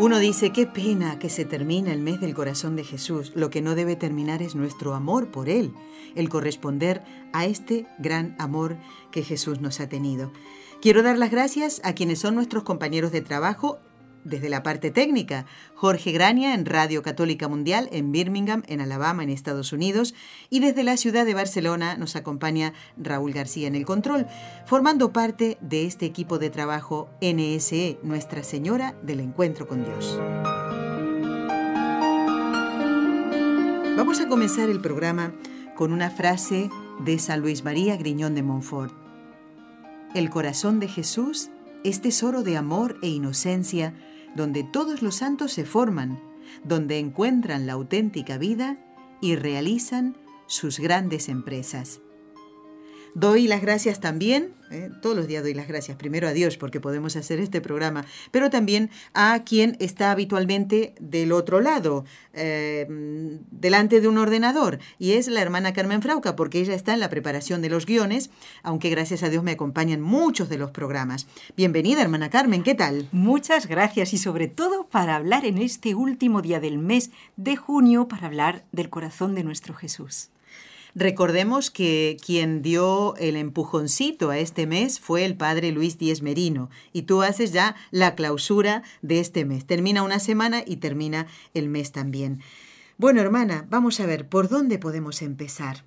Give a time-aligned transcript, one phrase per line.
[0.00, 3.32] Uno dice, qué pena que se termina el mes del corazón de Jesús.
[3.34, 5.74] Lo que no debe terminar es nuestro amor por Él,
[6.14, 7.02] el corresponder
[7.34, 8.78] a este gran amor
[9.10, 10.32] que Jesús nos ha tenido.
[10.80, 13.78] Quiero dar las gracias a quienes son nuestros compañeros de trabajo
[14.24, 19.30] desde la parte técnica, Jorge Grania en Radio Católica Mundial en Birmingham, en Alabama, en
[19.30, 20.14] Estados Unidos,
[20.48, 24.26] y desde la ciudad de Barcelona nos acompaña Raúl García en el control,
[24.66, 30.18] formando parte de este equipo de trabajo NSE, Nuestra Señora del Encuentro con Dios.
[33.96, 35.34] Vamos a comenzar el programa
[35.76, 36.70] con una frase
[37.04, 38.94] de San Luis María Griñón de Montfort.
[40.14, 41.50] El corazón de Jesús
[41.84, 43.94] es tesoro de amor e inocencia
[44.34, 46.20] donde todos los santos se forman,
[46.64, 48.78] donde encuentran la auténtica vida
[49.20, 52.00] y realizan sus grandes empresas.
[53.14, 56.80] Doy las gracias también, eh, todos los días doy las gracias, primero a Dios porque
[56.80, 62.86] podemos hacer este programa, pero también a quien está habitualmente del otro lado, eh,
[63.50, 67.10] delante de un ordenador, y es la hermana Carmen Frauca, porque ella está en la
[67.10, 68.30] preparación de los guiones,
[68.62, 71.26] aunque gracias a Dios me acompañan muchos de los programas.
[71.56, 73.08] Bienvenida, hermana Carmen, ¿qué tal?
[73.12, 78.08] Muchas gracias y sobre todo para hablar en este último día del mes de junio,
[78.08, 80.30] para hablar del corazón de nuestro Jesús.
[80.94, 86.70] Recordemos que quien dio el empujoncito a este mes fue el padre Luis Díez Merino
[86.92, 89.66] y tú haces ya la clausura de este mes.
[89.66, 92.40] Termina una semana y termina el mes también.
[92.98, 95.84] Bueno, hermana, vamos a ver, ¿por dónde podemos empezar?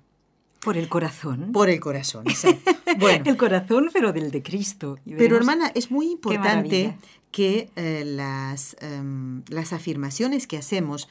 [0.60, 1.52] Por el corazón.
[1.52, 2.72] Por el corazón, exacto.
[2.98, 4.98] Bueno, el corazón, pero del de Cristo.
[5.04, 6.96] Pero hermana, es muy importante
[7.32, 11.08] que eh, las, em, las afirmaciones que hacemos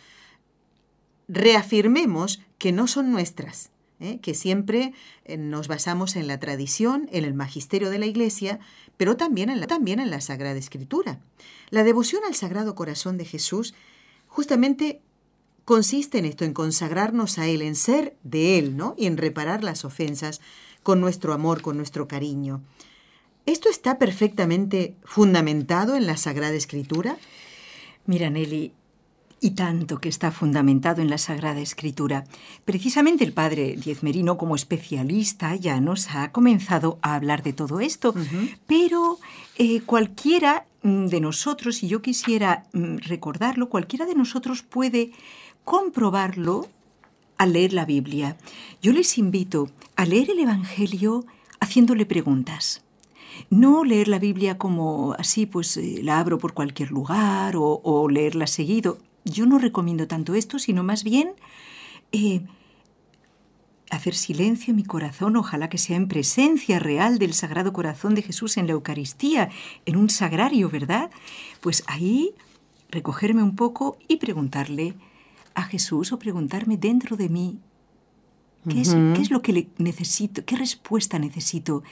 [1.27, 3.72] reafirmemos que no son nuestras,
[4.03, 4.19] ¿eh?
[4.21, 4.93] que siempre
[5.25, 8.59] eh, nos basamos en la tradición, en el magisterio de la Iglesia,
[8.97, 11.19] pero también en, la, también en la Sagrada Escritura.
[11.69, 13.73] La devoción al Sagrado Corazón de Jesús
[14.27, 15.01] justamente
[15.65, 18.95] consiste en esto, en consagrarnos a Él, en ser de Él, ¿no?
[18.97, 20.41] Y en reparar las ofensas
[20.83, 22.61] con nuestro amor, con nuestro cariño.
[23.45, 27.17] ¿Esto está perfectamente fundamentado en la Sagrada Escritura?
[28.05, 28.73] Mira, Nelly,
[29.43, 32.23] y tanto que está fundamentado en la Sagrada Escritura.
[32.63, 38.15] Precisamente el padre Diezmerino, como especialista, ya nos ha comenzado a hablar de todo esto,
[38.67, 39.19] pero
[39.57, 45.11] eh, cualquiera mm, de nosotros, y yo quisiera mm, recordarlo, cualquiera de nosotros puede
[45.65, 46.69] comprobarlo
[47.37, 48.37] al leer la Biblia.
[48.81, 51.25] Yo les invito a leer el Evangelio
[51.59, 52.81] haciéndole preguntas.
[53.49, 58.07] No leer la Biblia como así, pues eh, la abro por cualquier lugar o, o
[58.07, 61.31] leerla seguido yo no recomiendo tanto esto, sino más bien
[62.11, 62.41] eh,
[63.89, 68.21] hacer silencio en mi corazón, ojalá que sea en presencia real del Sagrado Corazón de
[68.21, 69.49] Jesús en la Eucaristía,
[69.85, 71.11] en un sagrario, ¿verdad?
[71.61, 72.33] Pues ahí
[72.89, 74.95] recogerme un poco y preguntarle
[75.55, 77.59] a Jesús o preguntarme dentro de mí,
[78.67, 80.43] ¿qué, es, ¿qué es, lo que le necesito?
[80.45, 81.83] ¿Qué respuesta necesito?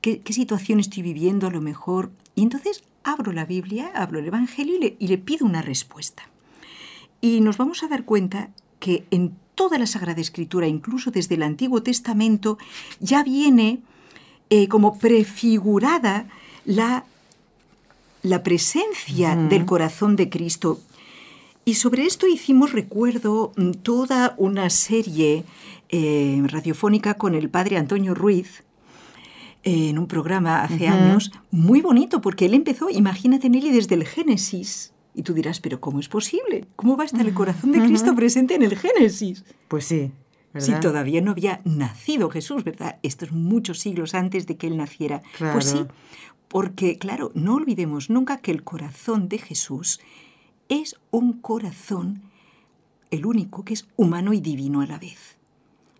[0.00, 2.12] ¿Qué, ¿Qué, situación estoy viviendo a lo mejor?
[2.34, 6.31] Y entonces abro la Biblia, abro el Evangelio y le, y le pido una respuesta.
[7.22, 8.50] Y nos vamos a dar cuenta
[8.80, 12.58] que en toda la Sagrada Escritura, incluso desde el Antiguo Testamento,
[12.98, 13.80] ya viene
[14.50, 16.26] eh, como prefigurada
[16.64, 17.04] la,
[18.22, 20.80] la presencia del corazón de Cristo.
[21.64, 23.52] Y sobre esto hicimos, recuerdo,
[23.82, 25.44] toda una serie
[25.90, 28.64] eh, radiofónica con el padre Antonio Ruiz,
[29.62, 34.92] en un programa hace años, muy bonito, porque él empezó, imagínate Nelly, desde el Génesis,
[35.14, 36.66] y tú dirás, pero ¿cómo es posible?
[36.76, 39.44] ¿Cómo va a estar el corazón de Cristo presente en el Génesis?
[39.68, 40.12] Pues sí.
[40.58, 42.98] Si todavía no había nacido Jesús, ¿verdad?
[43.02, 45.22] Estos muchos siglos antes de que Él naciera.
[45.38, 45.86] Pues sí,
[46.48, 50.00] porque claro, no olvidemos nunca que el corazón de Jesús
[50.68, 52.22] es un corazón,
[53.10, 55.38] el único que es humano y divino a la vez.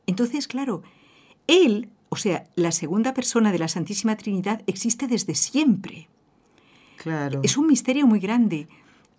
[0.06, 0.82] Entonces, claro,
[1.47, 6.09] Él, o sea, la segunda persona de la Santísima Trinidad, existe desde siempre.
[6.99, 7.41] Claro.
[7.43, 8.69] Es un misterio muy grande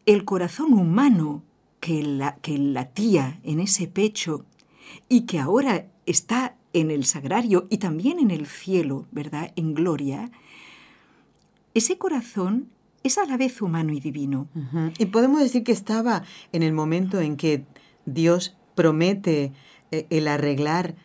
[0.05, 1.43] el corazón humano
[1.79, 4.45] que, la, que latía en ese pecho
[5.09, 9.51] y que ahora está en el sagrario y también en el cielo, ¿verdad?
[9.55, 10.31] En gloria,
[11.73, 12.69] ese corazón
[13.03, 14.47] es a la vez humano y divino.
[14.97, 17.65] Y podemos decir que estaba en el momento en que
[18.05, 19.51] Dios promete
[19.91, 20.95] eh, el arreglar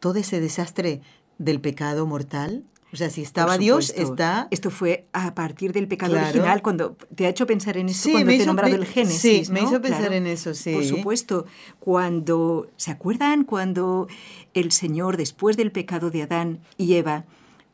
[0.00, 1.00] todo ese desastre
[1.38, 2.64] del pecado mortal.
[2.94, 4.46] O sea, si estaba Dios, está...
[4.52, 8.30] Esto fue a partir del pecado original, cuando te ha hecho pensar en eso cuando
[8.30, 10.72] te he nombrado el Génesis, Sí, me hizo pensar en eso, sí.
[10.72, 11.44] Por supuesto,
[11.80, 12.68] cuando...
[12.76, 14.06] ¿Se acuerdan cuando
[14.54, 17.24] el Señor, después del pecado de Adán y Eva,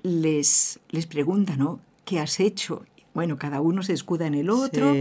[0.02, 1.80] les, les pregunta, ¿no?
[2.06, 2.86] ¿Qué has hecho?
[3.12, 4.96] Bueno, cada uno se escuda en el otro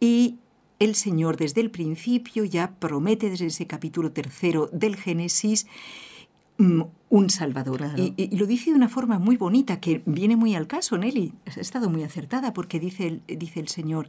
[0.00, 0.38] y
[0.78, 5.66] el Señor desde el principio ya promete desde ese capítulo tercero del Génesis
[6.58, 7.82] un Salvador.
[7.96, 11.32] Y, lo dice de una forma muy bonita, que viene muy al caso, Nelly.
[11.46, 14.08] Ha estado muy acertada porque dice el, dice el Señor,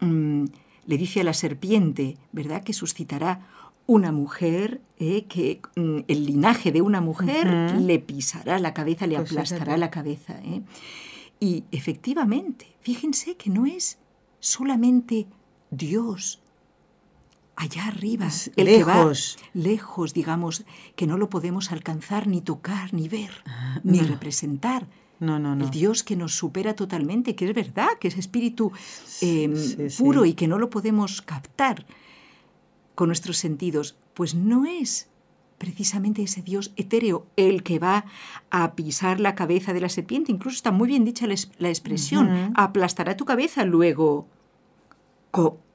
[0.00, 0.44] mm,
[0.86, 3.46] le dice a la serpiente, ¿verdad?, que suscitará
[3.86, 9.16] una mujer, eh, que mm, el linaje de una mujer le pisará la cabeza, le
[9.16, 10.38] pues aplastará la cabeza.
[10.44, 10.62] ¿eh?
[11.40, 13.98] Y efectivamente, fíjense que no es
[14.40, 15.26] solamente
[15.70, 16.42] Dios
[17.58, 19.36] allá arriba, el lejos.
[19.36, 20.64] que va lejos, digamos,
[20.94, 24.86] que no lo podemos alcanzar, ni tocar, ni ver, ah, ni representar.
[25.18, 25.64] No, no, no.
[25.64, 28.70] El Dios que nos supera totalmente, que es verdad, que es espíritu
[29.20, 29.54] em,
[29.98, 31.84] puro y que no lo podemos captar
[32.94, 35.08] con nuestros sentidos, pues no es
[35.58, 38.04] precisamente ese Dios etéreo el que va
[38.50, 40.30] a pisar la cabeza de la serpiente.
[40.30, 44.28] Incluso está muy bien dicha la, expresión, aplastará tu cabeza luego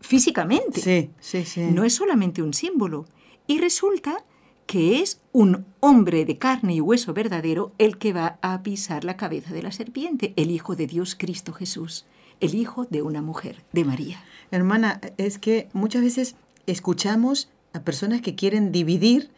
[0.02, 0.82] físicamente.
[0.82, 1.62] Sí, sí, sí.
[1.72, 3.06] No es solamente un símbolo.
[3.48, 4.24] Y resulta
[4.66, 9.18] que es un hombre de carne y hueso verdadero el que va a pisar la
[9.18, 12.06] cabeza de la serpiente, el Hijo de Dios Cristo Jesús,
[12.40, 14.24] el Hijo de una mujer, de María.
[14.52, 16.36] Hermana, es que muchas veces
[16.66, 19.32] escuchamos a personas que quieren dividir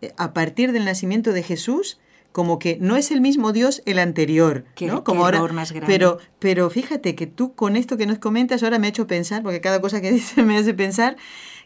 [0.00, 1.98] eh, a partir del nacimiento de Jesús
[2.32, 5.04] como que no es el mismo Dios el anterior, ¿no?
[5.04, 5.92] Como ahora, más grande.
[5.92, 9.42] Pero, pero fíjate que tú con esto que nos comentas ahora me ha hecho pensar,
[9.42, 11.16] porque cada cosa que dices me hace pensar,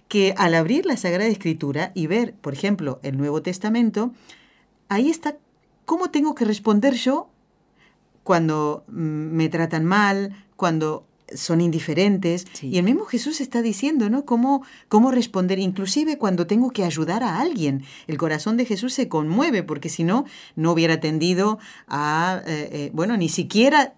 [0.08, 4.12] que al abrir la Sagrada Escritura y ver, por ejemplo, el Nuevo Testamento,
[4.88, 5.36] ahí está
[5.84, 7.28] cómo tengo que responder yo
[8.22, 12.46] cuando mm, me tratan mal, cuando son indiferentes.
[12.62, 14.24] Y el mismo Jesús está diciendo, ¿no?
[14.24, 17.84] Cómo, cómo responder, inclusive cuando tengo que ayudar a alguien.
[18.06, 20.24] El corazón de Jesús se conmueve, porque si no,
[20.56, 23.94] no hubiera atendido a, eh, eh, bueno, ni siquiera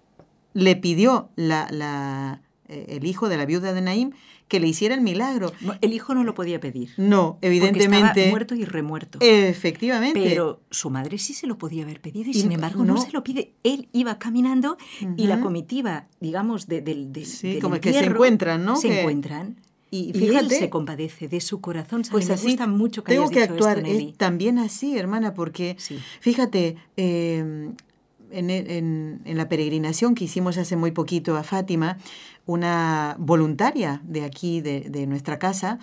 [0.53, 4.11] le pidió la, la, eh, el hijo de la viuda de Naim
[4.47, 5.51] que le hiciera el milagro.
[5.81, 6.91] el hijo no lo podía pedir.
[6.97, 7.99] No, evidentemente.
[7.99, 9.19] Porque estaba muerto y remuerto.
[9.21, 10.21] Efectivamente.
[10.21, 12.97] Pero su madre sí se lo podía haber pedido y, sin embargo no.
[12.97, 13.53] se lo pide.
[13.63, 14.77] Él iba caminando
[15.15, 18.75] y la comitiva, digamos, de, del Sí, como que se encuentran, ¿no?
[18.75, 19.57] Se encuentran.
[19.89, 22.03] Y, fíjate, él se compadece de su corazón.
[22.11, 23.83] Pues me así gusta mucho que tengo que actuar
[24.17, 25.77] también así, hermana, porque
[26.19, 27.71] fíjate, eh,
[28.31, 31.97] en, la peregrinación que hicimos hace muy poquito a Fátima,
[32.47, 35.77] una voluntaria de aquí, de, nuestra casa,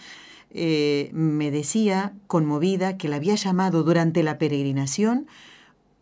[0.50, 5.26] eh, me decía, conmovida, que la había llamado durante la peregrinación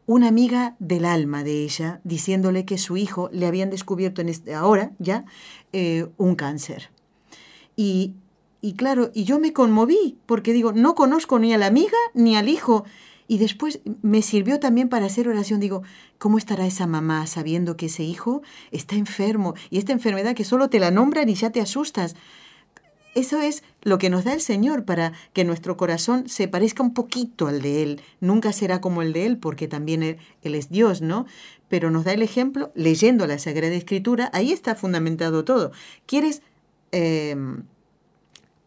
[0.06, 4.92] una amiga del alma de ella, diciéndole que su hijo le habían descubierto en ahora
[4.98, 5.24] ya
[5.72, 6.90] eh, un cáncer.
[7.76, 8.14] Y,
[8.60, 12.36] y claro, y yo me conmoví, porque digo, no conozco ni a la amiga ni
[12.36, 12.84] al hijo,
[13.32, 15.58] y después me sirvió también para hacer oración.
[15.58, 15.82] Digo,
[16.19, 18.43] ¿cómo estará esa mamá sabiendo que ese hijo
[18.73, 22.15] está enfermo y esta enfermedad que solo te la nombran y ya te asustas?
[23.15, 26.93] Eso es lo que nos da el Señor para que nuestro corazón se parezca un
[26.93, 28.03] poquito al de Él.
[28.20, 31.24] Nunca será como el de Él porque también Él, es Dios, ¿no?
[31.70, 34.29] Pero nos da el ejemplo leyendo la Sagrada Escritura.
[34.34, 35.72] Ahí está fundamentado todo.
[36.05, 36.43] ¿Quieres
[36.91, 37.34] eh,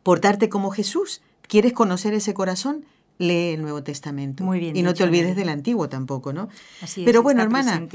[0.02, 1.22] portarte como Jesús?
[1.48, 2.84] ¿Quieres conocer ese corazón?
[3.18, 4.44] Lee el Nuevo Testamento.
[4.44, 4.76] Muy bien.
[4.76, 6.50] Y no te olvides del Antiguo tampoco, ¿no?
[6.82, 7.88] Así es, Pero bueno, hermana.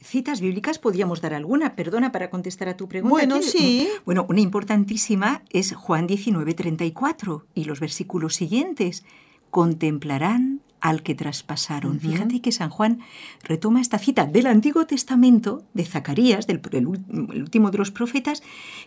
[0.00, 3.12] Citas bíblicas podríamos dar alguna, perdona, para contestar a tu pregunta.
[3.12, 3.88] Bueno, sí.
[4.04, 9.04] Bueno, una importantísima es Juan 19, 34 y los versículos siguientes.
[9.50, 11.98] Contemplarán al que traspasaron.
[12.00, 13.00] Fíjate que San Juan
[13.42, 18.42] retoma esta cita del Antiguo Testamento de Zacarías, del el último de los profetas,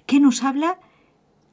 [0.05, 0.77] que nos habla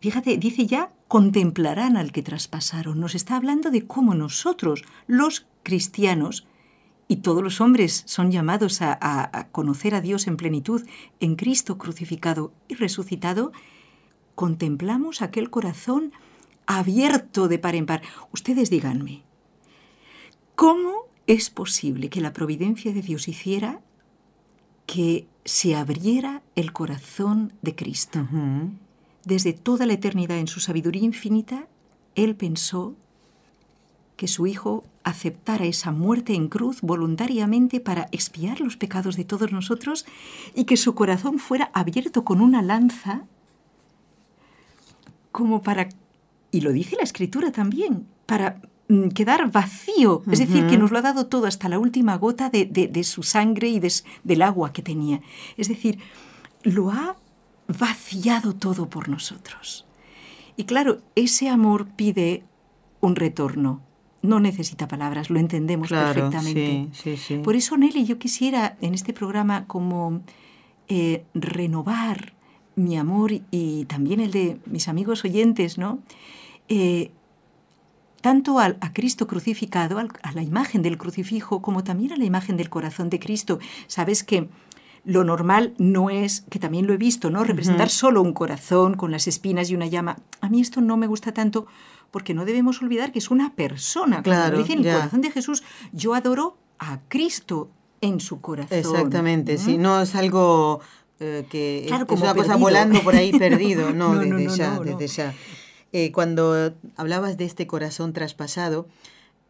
[0.00, 3.00] Fíjate, dice ya, contemplarán al que traspasaron.
[3.00, 6.46] Nos está hablando de cómo nosotros, los cristianos,
[7.08, 10.84] y todos los hombres son llamados a, conocer a Dios en plenitud
[11.20, 13.52] en Cristo crucificado y resucitado,
[14.34, 16.12] contemplamos aquel corazón
[16.66, 18.02] abierto de par en par.
[18.32, 19.22] Ustedes díganme,
[20.56, 23.80] ¿cómo es posible que la providencia de Dios hiciera
[24.84, 28.26] que se abriera el corazón de Cristo?
[29.26, 31.66] Desde toda la eternidad en su sabiduría infinita,
[32.14, 32.94] Él pensó
[34.16, 39.52] que su Hijo aceptara esa muerte en cruz voluntariamente para expiar los pecados de todos
[39.52, 40.06] nosotros
[40.54, 43.24] y que su corazón fuera abierto con una lanza
[45.32, 45.88] como para,
[46.52, 50.98] y lo dice la escritura también, para mm, quedar vacío, es decir, que nos lo
[50.98, 53.82] ha dado todo hasta la última gota de, su sangre y
[54.22, 55.20] del agua que tenía.
[55.56, 55.98] Es decir,
[56.62, 57.16] lo ha
[57.68, 59.86] vaciado todo por nosotros.
[60.56, 62.42] Y claro, ese amor pide
[63.00, 63.82] un retorno.
[64.22, 66.88] No necesita palabras, lo entendemos perfectamente.
[67.44, 70.22] Por eso, Nelly, yo quisiera en este programa como
[70.88, 72.32] eh, renovar
[72.74, 76.00] mi amor y también el de mis amigos oyentes, ¿no?
[76.68, 77.10] Eh,
[78.20, 82.68] tanto a Cristo crucificado, a la imagen del crucifijo, como también a la imagen del
[82.68, 83.60] corazón de Cristo.
[83.86, 84.48] Sabes que
[85.06, 87.44] lo normal no es, que también lo he visto, ¿no?
[87.44, 90.16] Representar solo un corazón con las espinas y una llama.
[90.40, 91.66] A mí esto no me gusta tanto
[92.10, 94.22] porque no debemos olvidar que es una persona.
[94.24, 97.70] Claro, dicen el corazón de Jesús, yo adoro a Cristo
[98.00, 98.78] en su corazón.
[98.78, 100.80] Exactamente, sí, no es algo
[101.20, 105.34] eh, que es, una cosa volando por ahí perdido, no, desde ya, desde ya.
[105.92, 108.88] Eh, cuando hablabas de este corazón traspasado,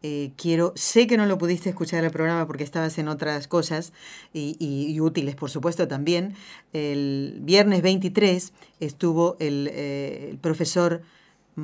[0.03, 3.93] eh, quiero, sé que no lo pudiste escuchar el programa porque estabas en otras cosas
[4.31, 6.35] y, útiles, por supuesto, también.
[6.71, 11.01] El viernes 23 estuvo el, eh, el, profesor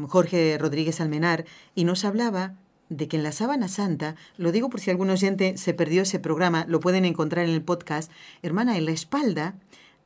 [0.08, 2.56] Jorge Rodríguez Almenar y nos hablaba
[2.90, 6.20] de que en la sábana santa, lo digo por si algún oyente se perdió ese
[6.20, 8.12] programa, lo pueden encontrar en el podcast,
[8.42, 9.56] hermana, en la espalda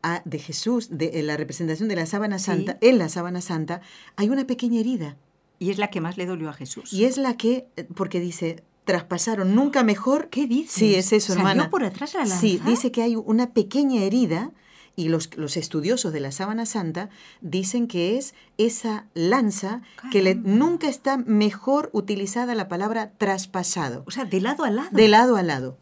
[0.03, 3.81] a, de Jesús, de la representación de la sábana santa, en la sábana santa,
[4.15, 5.17] hay una pequeña herida
[5.59, 6.93] y es la que más le dolió a Jesús.
[6.93, 10.29] Y es la que, eh, porque dice, traspasaron nunca mejor.
[10.29, 10.79] ¿Qué dice?
[10.79, 12.39] Sí, es eso, ¿Salió por atrás la lanza?
[12.39, 14.51] Sí, dice que hay una pequeña herida
[14.95, 17.09] y los, los, estudiosos de la sábana santa
[17.41, 24.03] dicen que es esa lanza que le, nunca está mejor utilizada la palabra traspasado.
[24.07, 24.89] O sea, de lado a lado.
[24.91, 25.77] De lado a lado.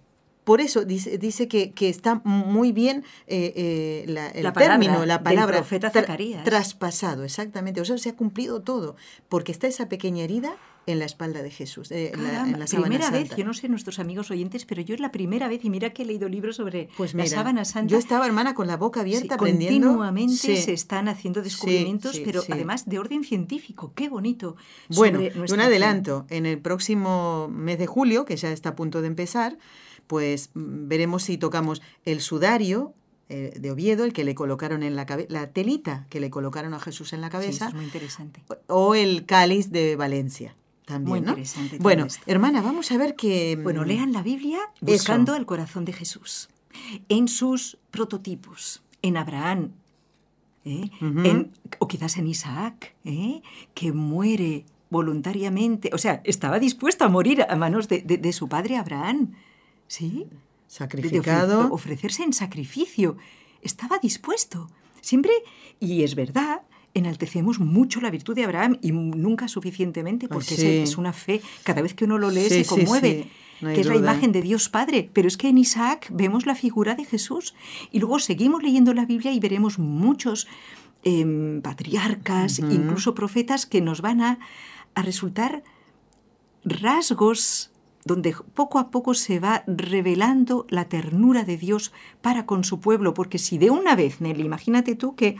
[0.45, 5.23] Por eso dice, dice que, que está muy bien eh, eh, la, el término, la
[5.23, 6.43] palabra profeta Zacarías.
[6.43, 7.81] traspasado, exactamente.
[7.81, 8.95] O sea, se ha cumplido todo,
[9.27, 10.55] porque está esa pequeña herida
[10.87, 11.91] en la espalda de Jesús.
[11.91, 15.11] Eh, en la primera vez, yo no sé nuestros amigos oyentes, pero yo es la
[15.11, 17.91] primera vez, y mira que he leído libros sobre pues la sábana santa.
[17.91, 19.87] Yo estaba, hermana, con la boca abierta aprendiendo.
[19.87, 23.93] Continuamente se están haciendo descubrimientos, pero además de orden científico.
[23.95, 24.55] Qué bonito.
[24.89, 26.25] Bueno, un adelanto.
[26.29, 29.57] En el próximo mes de julio, que ya está a punto de empezar,
[30.07, 32.93] pues mm, veremos si tocamos el sudario
[33.27, 36.75] eh, de Oviedo, el que le colocaron en la cabeza, la telita que le colocaron
[36.75, 37.71] a Jesús en la cabeza.
[37.71, 38.43] muy interesante.
[38.67, 40.55] O el cáliz de Valencia.
[40.85, 41.79] También, muy interesante.
[41.79, 43.57] Bueno, hermana, vamos a ver que...
[43.57, 46.49] Mm, bueno, lean la Biblia buscando el corazón de Jesús.
[47.09, 49.71] En sus prototipos, en Abraham,
[50.65, 50.91] ¿eh?
[51.79, 53.41] o quizás en Isaac, ¿eh?
[53.73, 59.33] que muere voluntariamente, o sea, estaba dispuesto a morir a manos de su padre Abraham.
[59.87, 60.27] ¿Sí?
[60.67, 61.71] Sacrificado.
[61.71, 63.17] ofrecerse en sacrificio.
[63.61, 64.69] Estaba dispuesto.
[65.01, 65.31] Siempre,
[65.79, 66.61] y es verdad,
[66.93, 71.93] enaltecemos mucho la virtud de Abraham y nunca suficientemente porque es, una fe, cada vez
[71.93, 73.27] que uno lo lee se conmueve.
[73.59, 75.09] que es la imagen de Dios Padre.
[75.13, 77.53] Pero es que en Isaac vemos la figura de Jesús.
[77.91, 80.47] Y luego seguimos leyendo la Biblia y veremos muchos
[81.03, 84.39] em, patriarcas, incluso profetas, que nos van a,
[84.95, 85.63] a resultar
[86.63, 87.71] rasgos
[88.05, 93.15] donde poco a poco se va revelando la ternura de Dios para con su pueblo,
[93.15, 95.37] porque si de una vez, Nelly, imagínate tú que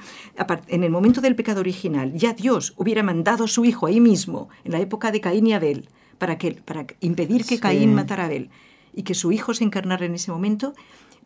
[0.67, 4.49] en el momento del pecado original ya Dios hubiera mandado a su hijo ahí mismo,
[4.63, 8.25] en la época de Caín y Abel, para, que, para impedir que Caín matara a
[8.25, 8.49] Abel,
[8.95, 10.73] y que su hijo se encarnara en ese momento,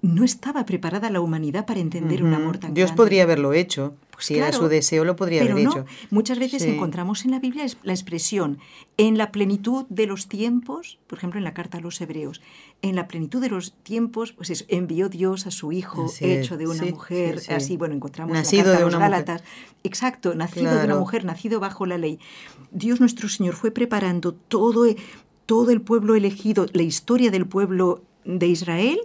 [0.02, 3.96] no estaba preparada la humanidad para entender un amor tan Dios podría haberlo hecho.
[4.20, 5.86] Si era su deseo, lo podría haber hecho.
[6.10, 8.60] Muchas veces encontramos en la Biblia la expresión
[8.98, 12.42] en la plenitud de los tiempos, por ejemplo en la carta a los hebreos,
[12.82, 16.84] en la plenitud de los tiempos, pues envió Dios a su hijo hecho de una
[16.84, 19.44] mujer, así, bueno, encontramos nacido de una Gálatas.
[19.84, 22.20] Exacto, nacido de una mujer, nacido bajo la ley.
[22.72, 24.86] Dios nuestro Señor fue preparando todo,
[25.46, 29.00] todo el pueblo elegido, la historia del pueblo de Israel,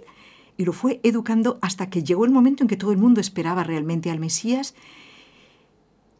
[0.57, 3.63] y lo fue educando hasta que llegó el momento en que todo el mundo esperaba
[3.63, 4.73] realmente al Mesías.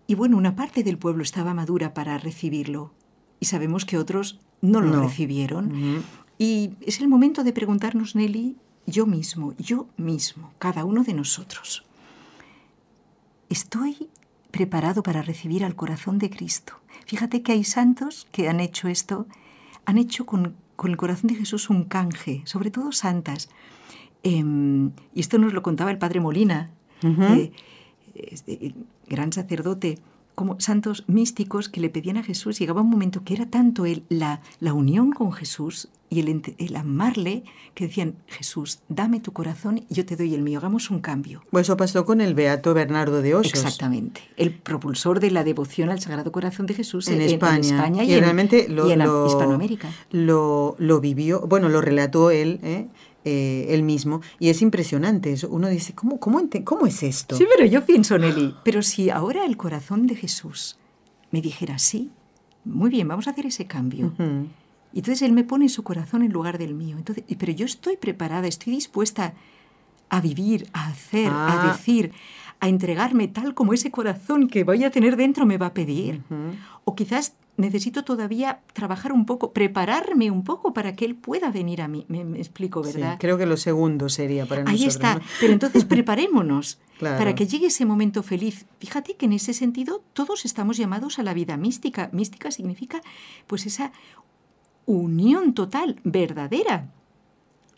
[0.08, 2.92] Y bueno, una parte del pueblo estaba madura para recibirlo
[3.40, 6.04] y sabemos que otros no lo recibieron.
[6.38, 11.84] Y es el momento de preguntarnos, Nelly, yo mismo, yo mismo, cada uno de nosotros.
[13.50, 14.10] ¿Estoy
[14.52, 16.74] preparado para recibir al corazón de Cristo?
[17.06, 19.28] Fíjate que hay santos que han hecho esto,
[19.86, 23.50] han hecho con, con el corazón de Jesús un canje, sobre todo santas.
[24.24, 26.72] Em, y esto nos lo contaba el padre Molina,
[29.08, 30.00] gran sacerdote,
[30.36, 32.60] como santos místicos que le pedían a Jesús.
[32.60, 36.76] Llegaba un momento que era tanto el, la, la unión con Jesús y el, el,
[36.76, 37.44] amarle
[37.74, 41.44] que decían, Jesús, dame tu corazón y yo te doy el mío, hagamos un cambio.
[41.50, 43.54] Pues eso pasó con el Beato Bernardo de Osos.
[43.54, 47.64] Exactamente, el propulsor de la devoción al Sagrado Corazón de Jesús en, en España, en
[47.64, 49.90] España y, y, realmente en, lo, y en lo, Hispanoamérica.
[50.12, 52.88] Lo, lo, vivió, bueno, lo relató él, ¿eh?
[53.28, 55.32] Eh, él mismo, y es impresionante.
[55.34, 55.50] Eso.
[55.50, 57.36] Uno dice, ¿cómo, cómo, ¿cómo es esto?
[57.36, 60.78] Sí, pero yo pienso, Nelly, pero si ahora el corazón de Jesús
[61.32, 62.12] me dijera, sí,
[62.64, 64.14] muy bien, vamos a hacer ese cambio.
[64.20, 64.48] Uh -huh.
[64.94, 66.98] Y entonces Él me pone su corazón en lugar del mío.
[66.98, 69.34] Entonces, pero yo estoy preparada, estoy dispuesta
[70.10, 71.64] a vivir, a hacer, Ah.
[71.64, 72.12] a decir,
[72.60, 76.22] a entregarme tal como ese corazón que voy a tener dentro me va a pedir.
[76.30, 76.56] Uh -huh.
[76.86, 81.82] O quizás necesito todavía trabajar un poco, prepararme un poco para que Él pueda venir
[81.82, 82.06] a mí.
[82.10, 83.14] Me, me explico, ¿verdad?
[83.14, 84.96] Sí, creo que lo segundo sería para Ahí nosotros.
[84.96, 85.16] está.
[85.16, 85.22] ¿no?
[85.40, 87.18] Pero entonces preparémonos Claro.
[87.18, 88.66] para que llegue ese momento feliz.
[88.80, 92.10] Fíjate que en ese sentido todos estamos llamados a la vida mística.
[92.14, 93.02] Mística significa
[93.48, 93.92] pues esa
[94.86, 96.90] unión total, verdadera.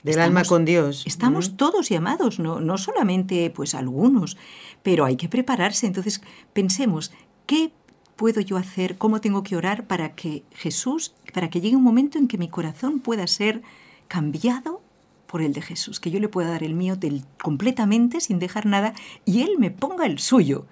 [0.08, 1.04] Del Estamos- alma con Dios.
[1.06, 4.38] Estamos todos llamados, no, no solamente pues algunos,
[4.84, 5.86] pero hay que prepararse.
[5.86, 6.22] Entonces
[6.54, 7.12] pensemos,
[7.46, 7.72] ¿qué
[8.16, 8.98] puedo yo hacer?
[8.98, 12.48] ¿Cómo tengo que orar para que Jesús, para que llegue un momento en que mi
[12.48, 13.62] corazón pueda ser
[14.08, 14.82] cambiado
[15.28, 18.66] por el de Jesús, que yo le pueda dar el mío del, completamente sin dejar
[18.66, 18.94] nada
[19.26, 20.66] y Él me ponga el suyo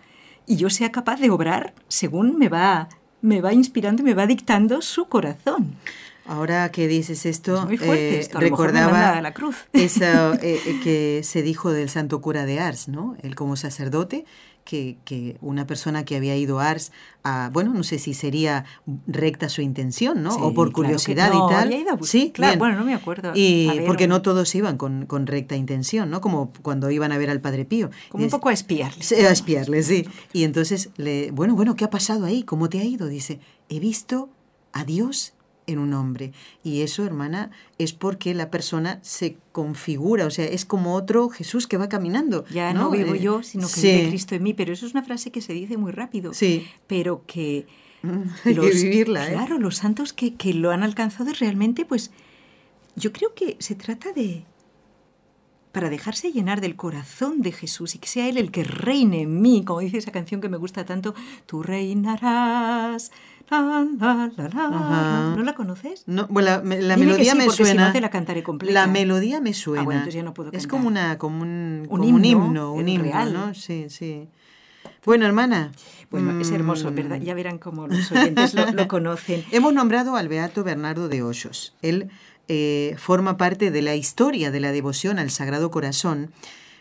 [0.48, 2.88] y yo sea capaz de obrar según me va,
[3.22, 5.76] me va inspirando y me va dictando su corazón.
[6.28, 9.56] Ahora que dices esto, Es muy fuerte eh, esto, recordaba la cruz.
[9.74, 13.16] eso eh, eh, que se dijo del santo cura de Ars, ¿no?
[13.22, 14.26] Él como sacerdote,
[14.64, 16.92] que, que una persona que había ido a Ars,
[17.24, 18.66] a, bueno, no sé si sería
[19.06, 20.32] recta su intención, ¿no?
[20.32, 21.64] Sí, o por claro que curiosidad no, y tal.
[21.68, 22.60] había ido a sí, claro, bien.
[22.60, 23.32] bueno, no me acuerdo.
[23.36, 26.20] Y ver, porque un- no todos iban con, con recta intención, ¿no?
[26.20, 27.92] Como cuando iban a ver al Padre Pío.
[28.10, 29.04] Como un poco a espiarle.
[29.04, 30.08] Sí, a espiarle, sí.
[30.34, 32.42] Y entonces, le, bueno, bueno, ¿qué ha pasado ahí?
[32.42, 33.06] ¿Cómo te ha ido?
[33.08, 33.40] Dice,
[33.70, 34.30] he visto
[34.74, 35.35] a Dios
[35.68, 36.32] en un hombre.
[36.64, 41.68] Y eso, hermana, es porque la persona se configura, o sea, es como otro Jesús
[41.68, 42.46] que va caminando.
[42.52, 44.54] Ya no, vivo Eh, yo, sino que sí, vive Cristo en mí.
[44.54, 46.34] Pero eso es una frase que se dice muy rápido.
[46.34, 47.68] Sí, Pero que
[48.46, 49.34] hay los, que vivirla, ¿eh?
[49.34, 52.12] Claro, los santos que, que lo han alcanzado realmente, pues
[52.96, 54.46] yo creo que se trata de
[55.76, 59.42] para dejarse llenar del corazón de Jesús y que sea Él el que reine en
[59.42, 61.14] mí, como dice esa canción que me gusta tanto,
[61.46, 63.12] tú reinarás.
[63.50, 63.60] La,
[64.00, 64.66] la, la, la.
[64.68, 65.36] Ajá.
[65.36, 66.04] ¿No la conoces?
[66.08, 67.88] No, bueno, la, que melodía sí, me porque si suena.
[67.88, 68.74] no te la cantaré completa.
[68.74, 69.84] La melodía me suena.
[69.84, 72.88] bueno, entonces ya no puedo Es como una, como un, como himno, un himno, un
[72.88, 73.34] himno, real.
[73.34, 73.54] ¿no?
[73.54, 74.30] Sí, sí.
[75.04, 75.74] Bueno, hermana.
[76.10, 77.20] Bueno, es hermoso, mm, ¿verdad?
[77.20, 79.44] Ya verán cómo los oyentes lo, lo conocen.
[79.52, 81.76] Hemos nombrado al Beato Bernardo de Hoyos.
[81.82, 82.10] Él
[82.48, 86.32] eh, forma parte de la historia de la devoción al Sagrado Corazón,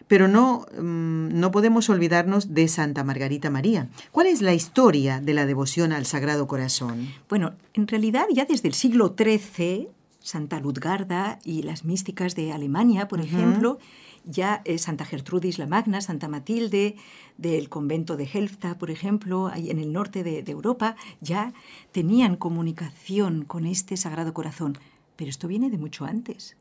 [0.09, 3.89] pero no, mm, no podemos olvidarnos de Santa Margarita María.
[4.13, 7.09] ¿Cuál es la historia de la devoción al Sagrado Corazón?
[7.29, 9.89] Bueno, en realidad ya desde el siglo XIII,
[10.21, 13.79] Santa Ludgarda y las místicas de Alemania, por ejemplo,
[14.25, 16.97] ya eh, Santa Gertrudis la Magna, Santa Matilde
[17.37, 21.53] del convento de Helfta, por ejemplo, ahí en el norte de, de Europa, ya
[21.93, 24.79] tenían comunicación con este Sagrado Corazón.
[25.17, 26.57] Pero esto viene de mucho antes.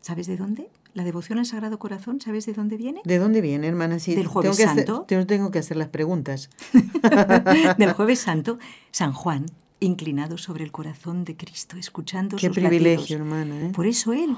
[0.00, 0.70] ¿Sabes de dónde?
[0.94, 3.02] La devoción al Sagrado Corazón, ¿sabes de dónde viene?
[3.04, 3.98] ¿De dónde viene, hermana?
[3.98, 5.04] Sí, Del Jueves tengo que hacer- Santo.
[5.06, 6.50] te- tengo que hacer las preguntas.
[7.78, 8.58] Del jueves santo,
[8.90, 9.46] San Juan,
[9.80, 13.10] inclinado sobre el corazón de Cristo, escuchando Qué sus privilegio, latidos.
[13.20, 13.66] hermana.
[13.66, 13.72] ¿eh?
[13.74, 14.34] Por eso él.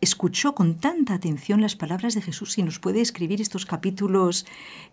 [0.00, 4.46] Escuchó con tanta atención las palabras de Jesús y nos puede escribir estos capítulos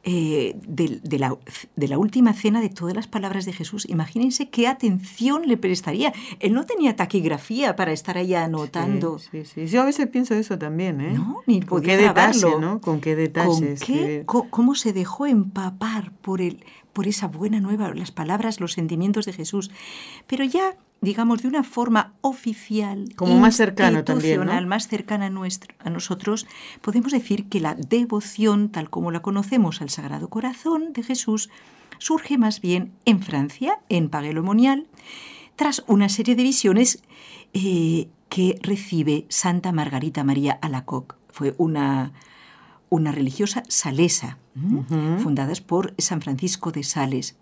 [0.03, 1.37] eh, de, de la,
[1.75, 3.87] de la última cena de todas las palabras de Jesús.
[3.89, 6.13] Imagínense qué atención le prestaría.
[6.39, 9.19] Él no tenía taquigrafía para estar ahí anotando.
[9.19, 9.67] Sí, sí, sí.
[9.67, 11.13] Yo a veces pienso eso también, ¿eh?
[11.13, 12.59] No, ni Con podía qué detalle.
[12.59, 12.79] ¿no?
[12.79, 16.63] Con qué ¿Cómo se dejó empapar por, el,
[16.93, 19.71] por esa buena nueva, las palabras, los sentimientos de Jesús?
[20.27, 24.61] Pero ya, digamos, de una forma oficial, Como más cercano también, ¿no?
[24.67, 26.47] más cercana a, nuestro, a nosotros,
[26.81, 31.49] podemos decir que la devoción, tal como la conocemos al Sagrado Corazón de Jesús,
[31.97, 34.87] surge más bien en Francia, en Paguelomonial,
[35.55, 37.03] tras una serie de visiones
[37.53, 41.15] eh, que recibe Santa Margarita María Alacoque.
[41.29, 42.13] Fue una,
[42.89, 45.19] una religiosa salesa, ¿m?
[45.19, 47.35] fundadas por San Francisco de Sales,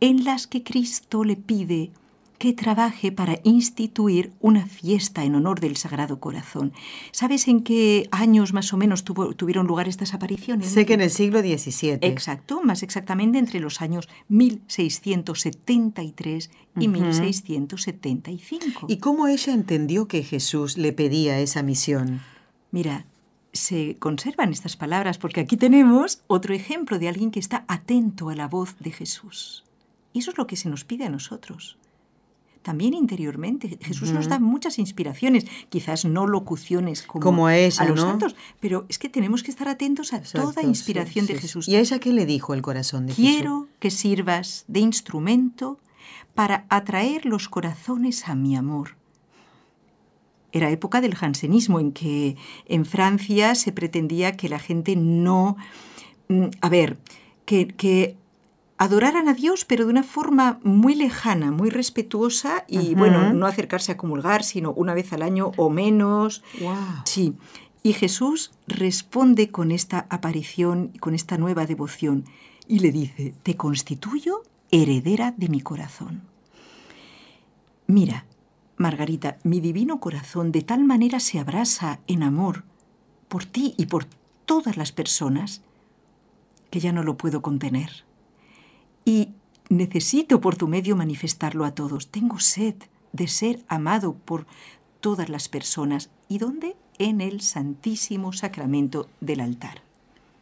[0.00, 1.92] en las que Cristo le pide
[2.38, 6.72] que trabaje para instituir una fiesta en honor del Sagrado Corazón.
[7.12, 10.68] ¿Sabes en qué años más o menos tuvo- tuvieron lugar estas apariciones?
[10.68, 11.98] Sé que en el siglo XVII.
[12.02, 18.86] Exacto, más exactamente entre los años 1673 y 1675.
[18.88, 22.20] ¿Y cómo ella entendió que Jesús le pedía esa misión?
[22.70, 23.06] Mira,
[23.52, 28.34] se conservan estas palabras porque aquí tenemos otro ejemplo de alguien que está atento a
[28.36, 29.64] la voz de Jesús.
[30.12, 31.78] Y eso es lo que se nos pide a nosotros.
[32.66, 33.78] También interiormente.
[33.80, 38.98] Jesús nos da muchas inspiraciones, quizás no locuciones como, a, esa, los santos, pero es
[38.98, 41.68] que tenemos que estar atentos a toda inspiración de Jesús.
[41.68, 43.24] ¿Y a ella qué le dijo el corazón de Jesús?
[43.24, 45.78] Quiero que sirvas de instrumento
[46.34, 48.96] para atraer los corazones a mi amor
[50.50, 55.56] era época del jansenismo, en que en Francia se pretendía que la gente no...
[56.28, 56.96] Mm, a ver,
[57.44, 58.16] que,
[58.78, 63.92] adoraran a Dios, pero de una forma muy lejana, muy respetuosa y, bueno, no acercarse
[63.92, 66.42] a comulgar, sino una vez al año o menos.
[67.04, 67.34] Sí.
[67.82, 72.24] Y Jesús responde con esta aparición, con esta nueva devoción,
[72.68, 76.22] y le dice, te constituyo heredera de mi corazón.
[77.86, 78.26] Mira,
[78.76, 82.64] Margarita, mi divino corazón de tal manera se abrasa en amor
[83.28, 84.06] por ti y por
[84.44, 85.62] todas las personas
[86.70, 88.04] que ya no lo puedo contener.
[89.06, 89.30] Y
[89.70, 92.08] necesito por tu medio manifestarlo a todos.
[92.08, 92.74] Tengo sed
[93.12, 94.46] de ser amado por
[95.00, 96.10] todas las personas.
[96.28, 96.76] ¿Y dónde?
[96.98, 99.82] En el Santísimo Sacramento del altar.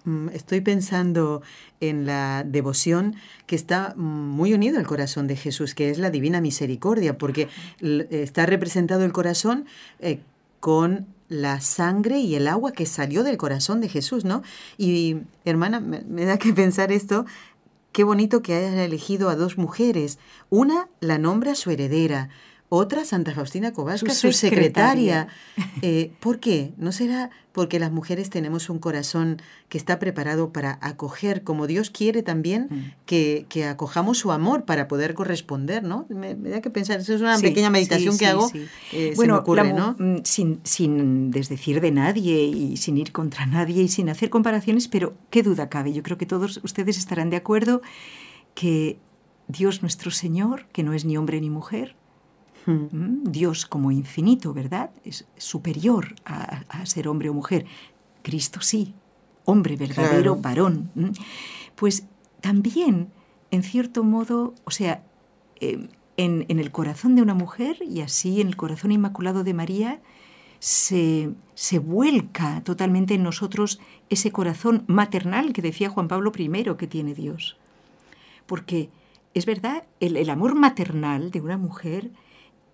[0.05, 1.43] Mm, estoy pensando
[1.81, 6.41] en la devoción que está muy unido al corazón de Jesús, que es la divina
[6.41, 7.49] misericordia, porque
[7.81, 9.67] está representado el corazón
[10.01, 10.21] eh,
[10.61, 14.43] con la sangre y el agua que salió del corazón de Jesús, ¿no?
[14.77, 17.25] Y hermana, me, me da que pensar esto,
[17.95, 20.19] qué bonito que hayas elegido a dos mujeres.
[20.51, 22.29] Una la nombra su heredera,
[22.75, 25.29] otra, Santa Faustina Kowalska, su, secretaria.
[25.83, 26.73] Eh, ¿Por qué?
[26.77, 31.89] ¿No será porque las mujeres tenemos un corazón que está preparado para acoger, como Dios
[31.89, 32.83] quiere también mm.
[33.07, 36.05] que, acojamos su amor para poder corresponder, ¿no?
[36.09, 38.51] Me, da que pensar, eso es una pequeña meditación que hago.
[38.93, 39.95] Eh, bueno, ocurre, ¿no?
[40.01, 44.89] Mm, sin, sin desdecir de nadie y sin ir contra nadie y sin hacer comparaciones,
[44.89, 45.93] pero qué duda cabe.
[45.93, 47.83] Yo creo que todos ustedes estarán de acuerdo
[48.55, 48.99] que
[49.47, 51.95] Dios nuestro Señor, que no es ni hombre ni mujer,
[52.67, 54.91] Mm, Dios como infinito, ¿verdad?
[55.05, 57.67] Es superior a, ser hombre o mujer.
[58.23, 58.95] Cristo sí,
[59.45, 60.91] hombre verdadero, varón.
[61.77, 62.07] Pues
[62.41, 63.09] también,
[63.51, 65.03] en cierto modo, o sea,
[65.61, 70.01] em, en, el corazón de una mujer y así en el corazón inmaculado de María,
[70.59, 76.87] se, se, vuelca totalmente en nosotros ese corazón maternal que decía Juan Pablo I que
[76.87, 77.59] tiene Dios.
[78.47, 78.89] Porque
[79.35, 82.11] es verdad, el amor maternal de una mujer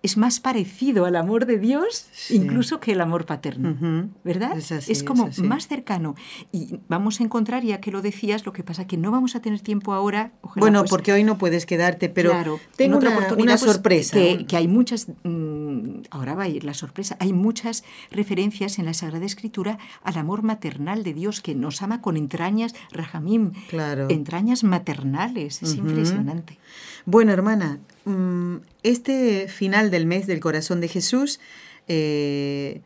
[0.03, 4.57] es más parecido al amor de Dios incluso que el amor paterno, ¿verdad?
[4.57, 6.15] Es, como más cercano.
[6.51, 9.41] Y vamos a encontrar, ya que lo decías, lo que pasa que no vamos a
[9.41, 10.31] tener tiempo ahora.
[10.55, 14.13] bueno, pues porque hoy no puedes quedarte, pero tengo otra una, oportunidad, pues, sorpresa.
[14.13, 18.93] Que, hay muchas, mm, ahora va a ir la sorpresa, hay muchas referencias en la
[18.93, 24.07] Sagrada Escritura al amor maternal de Dios que nos ama con entrañas, Rajamim, claro.
[24.09, 25.61] entrañas maternales.
[25.61, 26.57] Es impresionante.
[27.05, 31.39] Bueno, hermana, mm, este final del mes del corazón de Jesús
[31.87, 32.81] eh,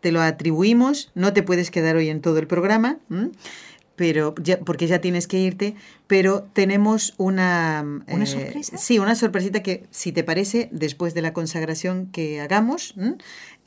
[0.00, 2.98] te lo atribuimos, no te puedes quedar hoy en todo el programa,
[3.96, 5.74] pero ya, porque ya tienes que irte,
[6.06, 7.84] pero tenemos una...
[8.06, 8.76] ¿Una eh, sorpresa?
[8.76, 12.94] Sí, una sorpresita que, si te parece, después de la consagración que hagamos,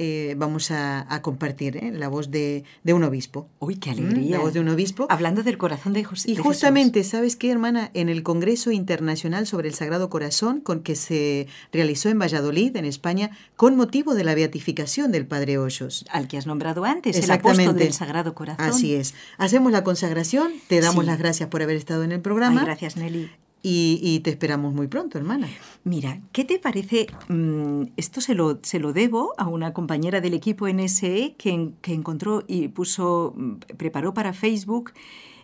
[0.03, 1.91] eh, vamos a, compartir ¿eh?
[1.93, 3.47] la voz de, un obispo.
[3.59, 4.37] ¡Uy, qué alegría!
[4.37, 5.05] La voz de un obispo.
[5.11, 6.31] Hablando del corazón de José.
[6.31, 7.91] Y justamente, ¿sabes qué, hermana?
[7.93, 12.85] En el Congreso Internacional sobre el Sagrado Corazón, con que se realizó en Valladolid, en
[12.85, 16.05] España, con motivo de la beatificación del Padre Hoyos.
[16.09, 18.65] Al que has nombrado antes, el apóstol del Sagrado Corazón.
[18.65, 19.13] Así es.
[19.37, 22.65] Hacemos la consagración, te damos las gracias por haber estado en el programa.
[22.65, 23.29] gracias, Nelly.
[23.63, 25.47] Y, te esperamos muy pronto, hermana.
[25.83, 27.07] Mira, ¿qué te parece?
[27.27, 31.93] Mm, esto se lo, se lo debo a una compañera del equipo NSE que, que
[31.93, 34.93] encontró y puso, mm, preparó para Facebook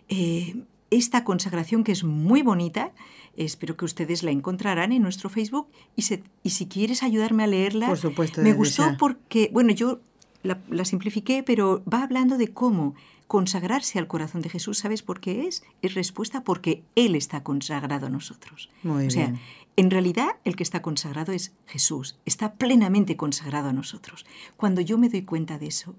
[0.08, 0.56] eh,
[0.90, 2.92] esta consagración que es muy bonita.
[3.36, 6.02] Espero que ustedes la encontrarán en nuestro Facebook y,
[6.42, 10.00] y si quieres ayudarme a leerla, Por supuesto, me gustó porque, bueno, yo
[10.42, 12.96] la, la simplifiqué, pero va hablando de cómo
[13.28, 15.62] consagrarse al corazón de Jesús, ¿sabes por qué es?
[15.82, 18.70] Es respuesta porque Él está consagrado a nosotros.
[18.82, 19.34] Muy o sea,
[19.76, 24.26] en realidad el que está consagrado es Jesús, está plenamente consagrado a nosotros.
[24.56, 25.94] Cuando yo me doy cuenta de eso,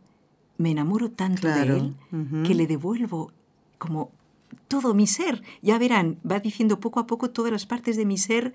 [0.57, 1.95] me enamoro tanto de Él
[2.43, 3.31] que le devuelvo
[3.77, 4.11] como
[4.67, 5.43] todo mi ser.
[5.61, 8.53] Ya verán, va diciendo poco a poco todas las partes de mi ser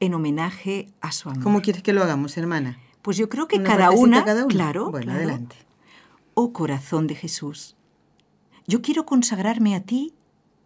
[0.00, 1.42] en homenaje a su amor.
[1.42, 2.78] ¿Cómo quieres que lo hagamos, hermana?
[3.02, 5.56] Pues yo creo que cada una, cada una, claro, bueno, adelante.
[6.32, 7.76] Oh corazón de Jesús,
[8.66, 10.14] yo quiero consagrarme a ti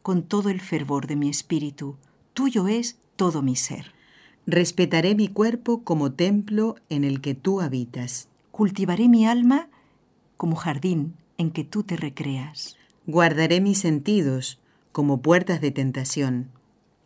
[0.03, 1.97] con todo el fervor de mi espíritu.
[2.33, 3.93] Tuyo es todo mi ser.
[4.47, 8.29] Respetaré mi cuerpo como templo en el que tú habitas.
[8.51, 9.69] Cultivaré mi alma
[10.37, 12.77] como jardín en que tú te recreas.
[13.07, 14.59] Guardaré mis sentidos
[14.93, 16.51] como puertas de tentación.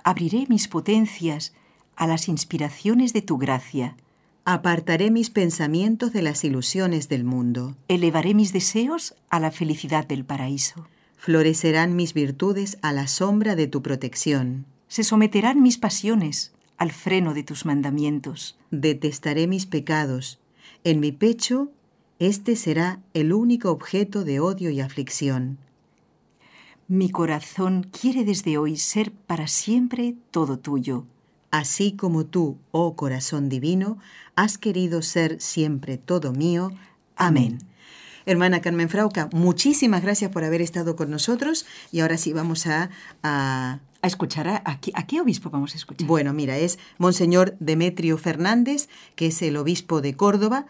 [0.05, 1.55] Abriré mis potencias
[1.96, 3.96] a las inspiraciones de tu gracia.
[4.44, 7.76] Apartaré mis pensamientos de las ilusiones del mundo.
[7.87, 10.88] Elevaré mis deseos a la felicidad del paraíso.
[11.16, 14.66] Florecerán mis virtudes a la sombra de tu protección.
[14.88, 18.59] Se someterán mis pasiones al freno de tus mandamientos.
[18.72, 20.40] Detestaré mis pecados.
[20.83, 21.70] En mi pecho,
[22.18, 25.59] este será el único objeto de odio y aflicción.
[26.88, 31.05] Mi corazón quiere desde hoy ser para siempre todo tuyo.
[31.52, 33.98] Así como tú, oh corazón divino,
[34.36, 36.72] has querido ser siempre todo mío.
[37.14, 37.58] Amén.
[38.24, 42.88] Hermana Carmen Frauca, muchísimas gracias por haber estado con nosotros y ahora sí vamos a...
[43.22, 46.08] A, escuchar a, a, qué obispo vamos a escuchar.
[46.08, 50.66] Bueno, mira, es Monseñor Demetrio Fernández, que es el obispo de Córdoba.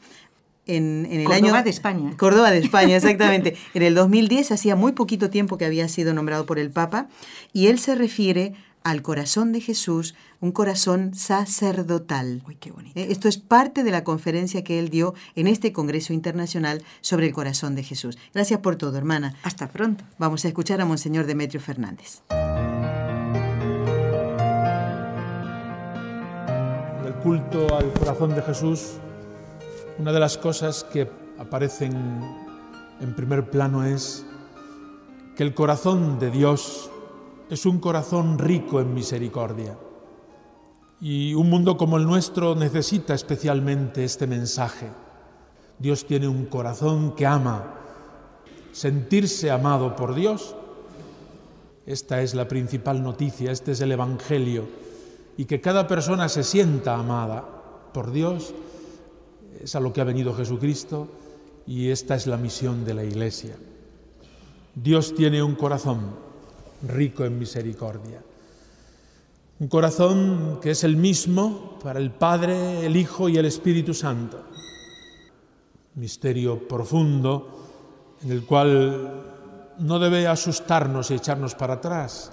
[0.66, 2.14] En, en el Córdoba de España.
[2.18, 3.56] Córdoba de España, exactamente.
[3.72, 7.08] en el 2010, hacía muy poquito tiempo que había sido nombrado por el Papa,
[7.54, 12.42] y él se refiere al corazón de Jesús, un corazón sacerdotal.
[12.46, 12.98] Uy, qué bonito.
[12.98, 17.26] Eh, esto es parte de la conferencia que él dio en este Congreso Internacional sobre
[17.26, 18.18] el corazón de Jesús.
[18.34, 19.34] Gracias por todo, hermana.
[19.42, 20.04] Hasta pronto.
[20.18, 22.22] Vamos a escuchar a Monseñor Demetrio Fernández.
[27.06, 28.94] El culto al corazón de Jesús,
[29.98, 31.92] una de las cosas que aparecen
[33.00, 34.24] en primer plano es
[35.36, 36.90] que el corazón de Dios
[37.52, 39.76] es un corazón rico en misericordia.
[41.02, 44.88] Y un mundo como el nuestro necesita especialmente este mensaje.
[45.78, 47.74] Dios tiene un corazón que ama.
[48.72, 50.56] Sentirse amado por Dios,
[51.84, 54.64] esta es la principal noticia, este es el Evangelio.
[55.36, 57.44] Y que cada persona se sienta amada
[57.92, 58.54] por Dios,
[59.60, 61.06] es a lo que ha venido Jesucristo
[61.66, 63.56] y esta es la misión de la Iglesia.
[64.74, 66.31] Dios tiene un corazón
[66.82, 68.22] rico en misericordia.
[69.60, 74.42] Un corazón que es el mismo para el Padre, el Hijo y el Espíritu Santo.
[75.94, 79.22] Misterio profundo en el cual
[79.78, 82.32] no debe asustarnos y echarnos para atrás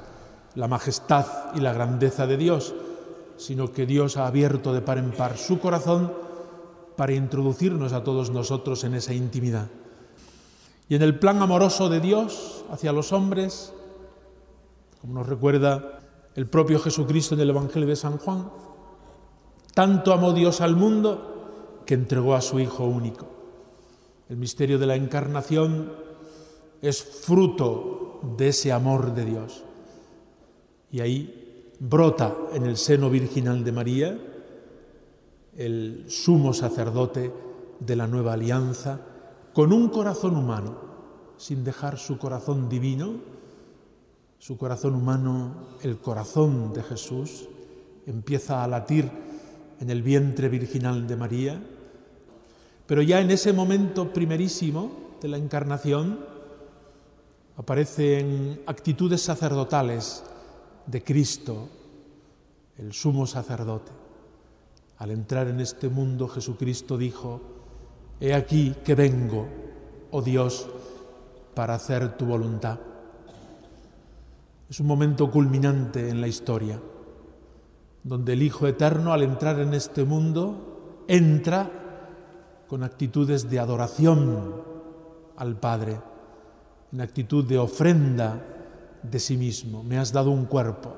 [0.56, 2.74] la majestad y la grandeza de Dios,
[3.38, 6.12] sino que Dios ha abierto de par en par su corazón
[6.96, 9.68] para introducirnos a todos nosotros en esa intimidad.
[10.90, 13.74] Y en el plan amoroso de Dios hacia los hombres,
[15.02, 16.00] como nos recuerda
[16.36, 18.50] el propio Jesucristo en el Evangelio de San Juan.
[19.74, 23.28] Tanto amó Dios al mundo que entregó a su Hijo único.
[24.30, 25.92] El misterio de la encarnación
[26.82, 29.64] es fruto de ese amor de Dios.
[30.92, 34.20] Y ahí brota en el seno virginal de María
[35.58, 37.34] el sumo sacerdote
[37.80, 39.02] de la nueva alianza,
[39.54, 40.78] con un corazón humano,
[41.38, 43.39] sin dejar su corazón divino,
[44.40, 47.50] su corazón humano, el corazón de Jesús,
[48.08, 49.12] empieza a latir
[49.82, 51.62] en el vientre virginal de María,
[52.88, 56.20] pero ya en ese momento primerísimo de la encarnación
[57.58, 60.24] aparecen actitudes sacerdotales
[60.86, 61.68] de Cristo,
[62.78, 63.92] el sumo sacerdote.
[64.98, 67.42] Al entrar en este mundo Jesucristo dijo,
[68.22, 69.48] He aquí que vengo,
[70.12, 70.68] oh Dios,
[71.54, 72.80] para hacer tu voluntad.
[74.70, 76.80] Es un momento culminante en la historia,
[78.04, 81.72] donde el Hijo Eterno al entrar en este mundo entra
[82.68, 84.62] con actitudes de adoración
[85.38, 86.00] al Padre,
[86.92, 88.46] en actitud de ofrenda
[89.02, 89.84] de sí mismo.
[89.84, 90.96] Me has dado un cuerpo,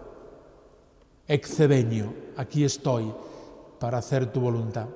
[1.26, 3.10] excebeño, aquí estoy
[3.80, 4.88] para hacer tu voluntad.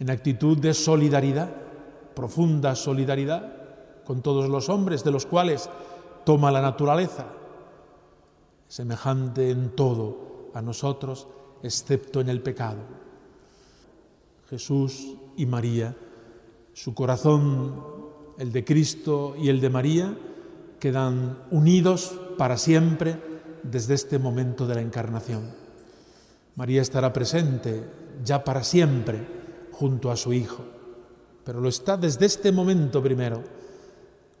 [0.00, 1.48] En actitud de solidaridad,
[2.12, 3.52] profunda solidaridad
[4.04, 5.70] con todos los hombres de los cuales
[6.24, 7.26] toma la naturaleza
[8.72, 11.28] semejante en todo a nosotros,
[11.62, 12.78] excepto en el pecado.
[14.48, 15.94] Jesús y María,
[16.72, 17.74] su corazón,
[18.38, 20.16] el de Cristo y el de María,
[20.80, 23.20] quedan unidos para siempre
[23.62, 25.50] desde este momento de la encarnación.
[26.56, 27.84] María estará presente
[28.24, 29.18] ya para siempre
[29.72, 30.64] junto a su Hijo,
[31.44, 33.42] pero lo está desde este momento primero,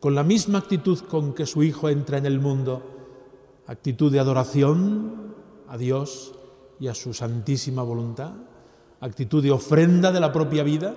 [0.00, 3.01] con la misma actitud con que su Hijo entra en el mundo
[3.66, 5.34] actitud de adoración
[5.68, 6.34] a Dios
[6.80, 8.32] y a su santísima voluntad,
[9.00, 10.94] actitud de ofrenda de la propia vida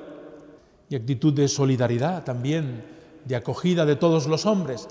[0.90, 2.86] y actitud de solidaridad también,
[3.26, 4.88] de acogida de todos los hombres,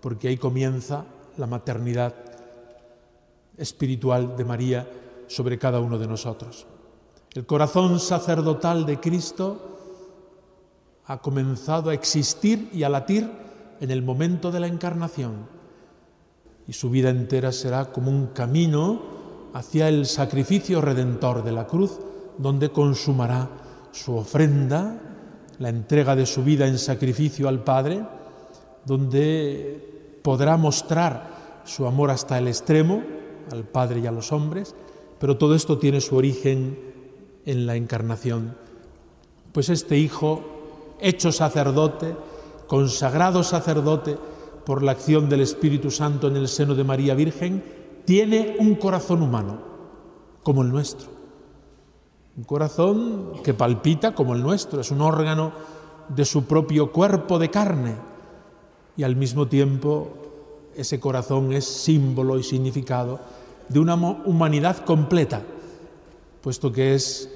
[0.00, 1.04] porque ahí comienza
[1.36, 2.14] la maternidad
[3.56, 4.88] espiritual de María
[5.26, 6.66] sobre cada uno de nosotros.
[7.34, 9.74] El corazón sacerdotal de Cristo
[11.06, 13.30] ha comenzado a existir y a latir
[13.80, 15.53] en el momento de la encarnación.
[16.66, 19.02] Y su vida entera será como un camino
[19.52, 21.98] hacia el sacrificio redentor de la cruz,
[22.38, 23.48] donde consumará
[23.92, 25.00] su ofrenda,
[25.58, 28.04] la entrega de su vida en sacrificio al Padre,
[28.84, 33.02] donde podrá mostrar su amor hasta el extremo
[33.52, 34.74] al Padre y a los hombres,
[35.18, 36.78] pero todo esto tiene su origen
[37.46, 38.56] en la encarnación.
[39.52, 40.42] Pues este Hijo,
[41.00, 42.16] hecho sacerdote,
[42.66, 44.16] consagrado sacerdote
[44.64, 47.62] por la acción del Espíritu Santo en el seno de María Virgen,
[48.04, 49.58] tiene un corazón humano,
[50.42, 51.08] como el nuestro.
[52.36, 55.52] Un corazón que palpita como el nuestro, es un órgano
[56.08, 57.94] de su propio cuerpo de carne.
[58.96, 60.08] Y al mismo tiempo
[60.76, 63.20] ese corazón es símbolo y significado
[63.68, 65.42] de una humanidad completa,
[66.42, 67.30] puesto que es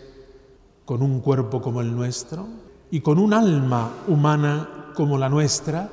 [0.84, 2.46] con un cuerpo como el nuestro
[2.90, 5.90] y con un alma humana como la nuestra,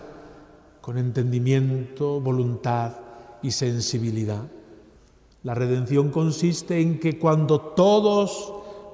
[0.86, 2.92] con entendimiento, voluntad
[3.42, 4.44] y sensibilidad.
[5.42, 8.54] La redención consiste en que cuando todos,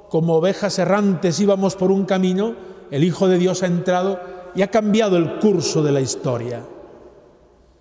[0.10, 2.56] como ovejas errantes, íbamos por un camino,
[2.92, 4.22] el Hijo de Dios ha entrado
[4.56, 6.66] y ha cambiado el curso de la historia.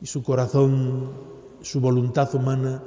[0.01, 1.13] Y su corazón,
[1.61, 2.83] su voluntad humana,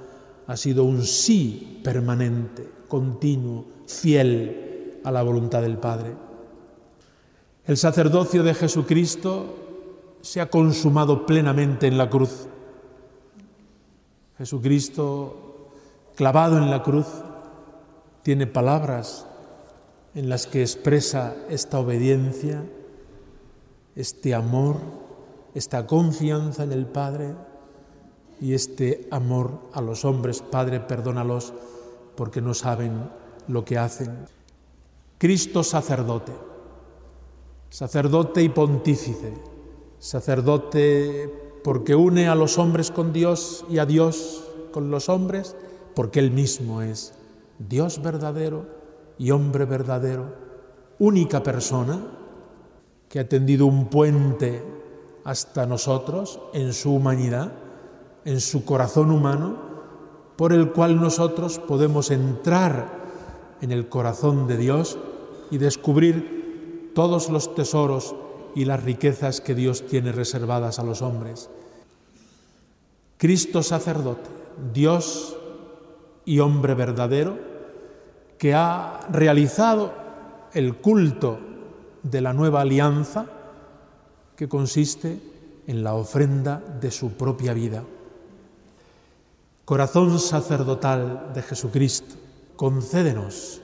[0.46, 6.18] ha sido un sí permanente, continuo, fiel a la voluntad del Padre.
[7.66, 9.63] El sacerdocio de Jesucristo
[10.24, 12.48] se ha consumado plenamente en la cruz.
[14.38, 15.70] Jesucristo,
[16.16, 17.08] clavado en la cruz,
[18.24, 19.28] tiene palabras
[20.16, 22.64] en las que expresa esta obediencia,
[23.98, 24.78] este amor,
[25.56, 27.36] esta confianza en el Padre
[28.40, 30.42] y este amor a los hombres.
[30.42, 31.54] Padre, perdónalos
[32.16, 33.10] porque no saben
[33.50, 34.26] lo que hacen.
[35.18, 36.32] Cristo sacerdote,
[37.70, 39.34] sacerdote y pontífice,
[40.04, 41.32] sacerdote
[41.64, 45.56] porque une a los hombres con Dios y a Dios con los hombres,
[45.96, 47.14] porque Él mismo es
[47.58, 48.66] Dios verdadero
[49.18, 50.36] y hombre verdadero,
[51.00, 52.02] única persona
[53.08, 54.62] que ha tendido un puente
[55.24, 57.54] hasta nosotros en su humanidad
[58.26, 59.56] en su corazón humano,
[60.36, 63.04] por el cual nosotros podemos entrar
[63.62, 64.98] en el corazón de Dios
[65.50, 68.16] y descubrir todos los tesoros
[68.56, 71.50] y las riquezas que Dios tiene reservadas a los hombres.
[73.18, 74.30] Cristo sacerdote,
[74.74, 75.38] Dios
[76.26, 77.38] y hombre verdadero,
[78.38, 79.94] que ha realizado
[80.54, 81.40] el culto
[82.04, 83.26] de la nueva alianza
[84.36, 85.20] que consiste
[85.68, 87.84] en la ofrenda de su propia vida.
[89.66, 92.16] Corazón sacerdotal de Jesucristo,
[92.58, 93.62] concédenos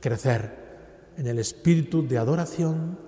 [0.00, 3.07] crecer en el espíritu de adoración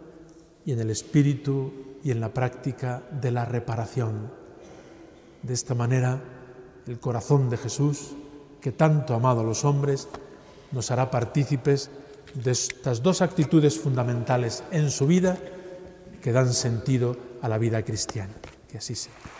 [0.64, 4.30] y en el espíritu y en la práctica de la reparación.
[5.42, 6.20] De esta manera,
[6.86, 8.14] el corazón de Jesús,
[8.60, 10.08] que tanto ha amado a los hombres,
[10.72, 11.90] nos hará partícipes
[12.34, 15.38] de estas dos actitudes fundamentales en su vida
[16.22, 18.34] que dan sentido a la vida cristiana.
[18.68, 19.39] Que así sea.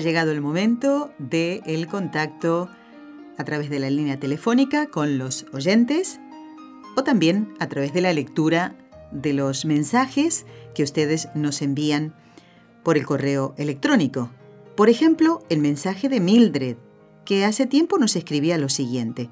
[0.00, 2.70] Ha llegado el momento del el contacto
[3.36, 6.18] a través de la línea telefónica con los oyentes
[6.96, 8.74] o también a través de la lectura
[9.10, 12.14] de los mensajes que ustedes nos envían
[12.82, 14.30] por el correo electrónico.
[14.74, 16.78] Por ejemplo, el mensaje de Mildred,
[17.26, 19.28] que hace tiempo nos escribía lo siguiente.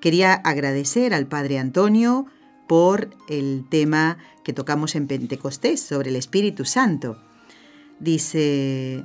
[0.00, 2.24] Quería agradecer al Padre Antonio
[2.66, 7.18] por el tema que tocamos en Pentecostés sobre el Espíritu Santo.
[8.00, 9.04] Dice,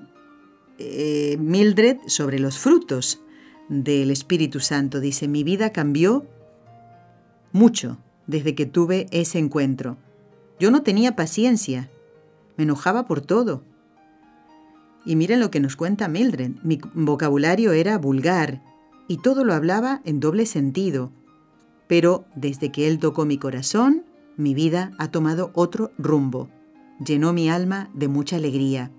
[0.80, 3.22] eh, Mildred sobre los frutos
[3.70, 5.00] del Espíritu Santo.
[5.00, 6.26] Dice, mi vida cambió
[7.52, 7.98] mucho
[8.28, 9.98] desde que tuve ese encuentro.
[10.60, 11.90] Yo no tenía paciencia,
[12.58, 13.64] me enojaba por todo.
[15.06, 16.52] Y miren lo que nos cuenta Mildred.
[16.64, 18.62] Mi vocabulario era vulgar
[19.08, 21.12] y todo lo hablaba en doble sentido.
[21.88, 24.06] Pero desde que él tocó mi corazón,
[24.38, 26.50] mi vida ha tomado otro rumbo.
[27.06, 28.92] Llenó mi alma de mucha alegría.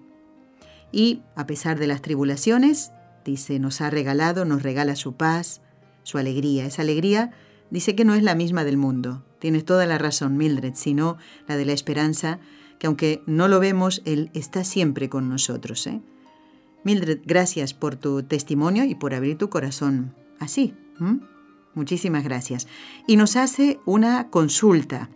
[0.95, 2.93] Y, a pesar de las tribulaciones,
[3.25, 5.61] dice, nos ha regalado, nos regala su paz,
[6.05, 6.67] su alegría.
[6.67, 7.33] Esa alegría
[7.69, 9.25] dice que no es la misma del mundo.
[9.41, 11.17] Tienes toda la razón, Mildred, sino
[11.49, 12.39] la de la esperanza,
[12.79, 15.85] que aunque no lo vemos, Él está siempre con nosotros.
[15.89, 16.01] ¿eh?
[16.85, 20.15] Mildred, gracias por tu testimonio y por abrir tu corazón.
[20.39, 20.75] Así.
[21.75, 22.69] Muchísimas gracias.
[23.09, 25.11] Y nos hace una consulta.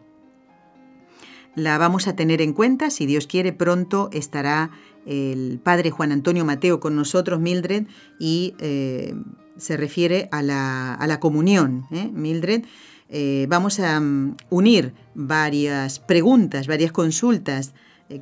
[1.55, 2.91] La vamos a tener en cuenta.
[2.91, 4.71] Si Dios quiere, pronto estará
[5.09, 7.87] el padre Juan Antonio Mateo con nosotros, Mildred,
[8.21, 9.15] y eh,
[9.57, 11.87] se refiere a la, comunión.
[11.91, 12.11] ¿eh?
[12.13, 12.65] Mildred,
[13.09, 17.73] eh, vamos a mm, unir varias preguntas, varias consultas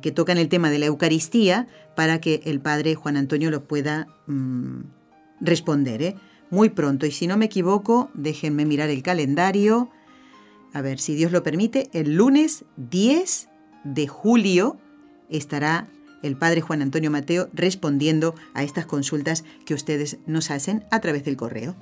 [0.01, 4.07] que tocan el tema de la Eucaristía para que el padre Juan Antonio lo pueda
[4.27, 4.81] mm,
[5.39, 6.15] responder
[6.49, 7.05] muy pronto.
[7.05, 9.89] Y si no me equivoco, déjenme mirar el calendario.
[10.73, 13.49] A ver, si Dios lo permite, el lunes 10
[13.83, 14.77] de julio
[15.29, 15.87] estará
[16.23, 21.23] el Padre Juan Antonio Mateo respondiendo a estas consultas que ustedes nos hacen a través
[21.23, 21.75] del correo.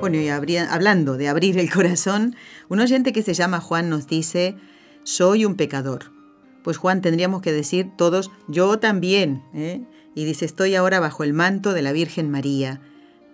[0.00, 2.36] Bueno, y hablando de abrir el corazón,
[2.68, 4.54] un oyente que se llama Juan nos dice,
[5.02, 6.12] soy un pecador.
[6.62, 9.42] Pues Juan tendríamos que decir todos, yo también.
[9.54, 9.82] ¿eh?
[10.14, 12.80] Y dice, estoy ahora bajo el manto de la Virgen María,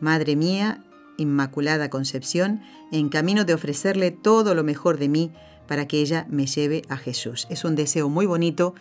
[0.01, 0.83] Madre mía,
[1.19, 5.33] Inmaculada Concepción, en camino de ofrecerle todo lo mejor de mí
[5.73, 7.47] para que ella me lleve a Jesús.
[7.49, 8.75] Es un deseo muy bonito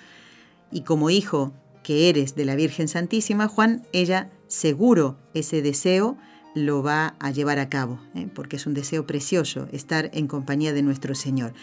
[0.73, 6.17] y como hijo que eres de la Virgen Santísima, Juan, ella seguro ese deseo
[6.53, 8.27] lo va a llevar a cabo, ¿eh?
[8.35, 11.53] porque es un deseo precioso estar en compañía de nuestro Señor.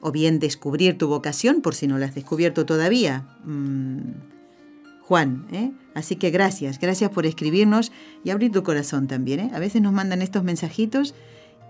[0.00, 3.28] O bien descubrir tu vocación, por si no la has descubierto todavía.
[3.44, 4.12] Mm,
[5.02, 5.70] Juan, ¿eh?
[5.94, 7.92] así que gracias, gracias por escribirnos
[8.24, 9.40] y abrir tu corazón también.
[9.40, 9.50] ¿eh?
[9.52, 11.14] A veces nos mandan estos mensajitos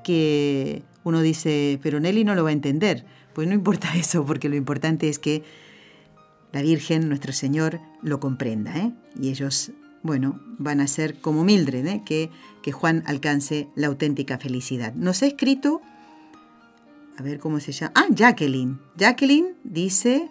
[0.05, 3.07] que uno dice, pero Nelly no lo va a entender.
[3.33, 5.43] Pues no importa eso, porque lo importante es que
[6.53, 8.77] la Virgen, nuestro Señor, lo comprenda.
[8.77, 8.93] ¿eh?
[9.21, 12.03] Y ellos, bueno, van a ser como Mildred, ¿eh?
[12.05, 12.31] que,
[12.63, 14.95] que Juan alcance la auténtica felicidad.
[14.95, 15.81] Nos ha escrito,
[17.17, 18.79] a ver cómo se llama, ah, Jacqueline.
[18.97, 20.29] Jacqueline dice,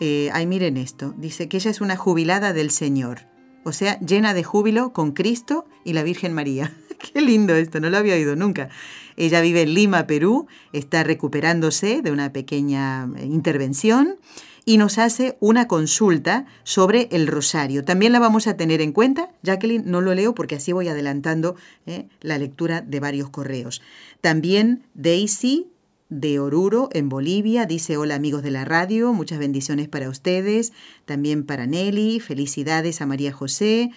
[0.00, 3.26] eh, ay, miren esto, dice que ella es una jubilada del Señor,
[3.64, 6.72] o sea, llena de júbilo con Cristo y la Virgen María.
[7.12, 8.68] Qué lindo esto, no lo había oído nunca.
[9.16, 14.16] Ella vive en Lima, Perú, está recuperándose de una pequeña eh, intervención
[14.64, 17.84] y nos hace una consulta sobre el rosario.
[17.84, 19.30] También la vamos a tener en cuenta.
[19.42, 23.80] Jacqueline, no lo leo porque así voy adelantando eh, la lectura de varios correos.
[24.20, 25.68] También Daisy
[26.10, 27.66] de Oruro, en Bolivia.
[27.66, 30.72] Dice, hola amigos de la radio, muchas bendiciones para ustedes,
[31.04, 33.90] también para Nelly, felicidades a María José,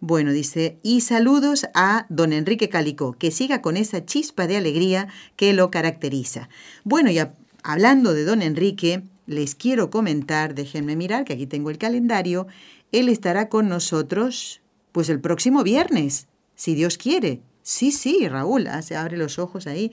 [0.00, 5.08] bueno, dice, y saludos a don Enrique Calicó, que siga con esa chispa de alegría
[5.36, 6.48] que lo caracteriza.
[6.84, 7.18] Bueno, y
[7.62, 12.46] hablando de don Enrique, les quiero comentar, déjenme mirar, que aquí tengo el calendario,
[12.92, 14.60] él estará con nosotros,
[14.92, 17.40] pues el próximo viernes, si Dios quiere.
[17.62, 19.92] Sí, sí, Raúl, ah, se abre los ojos ahí.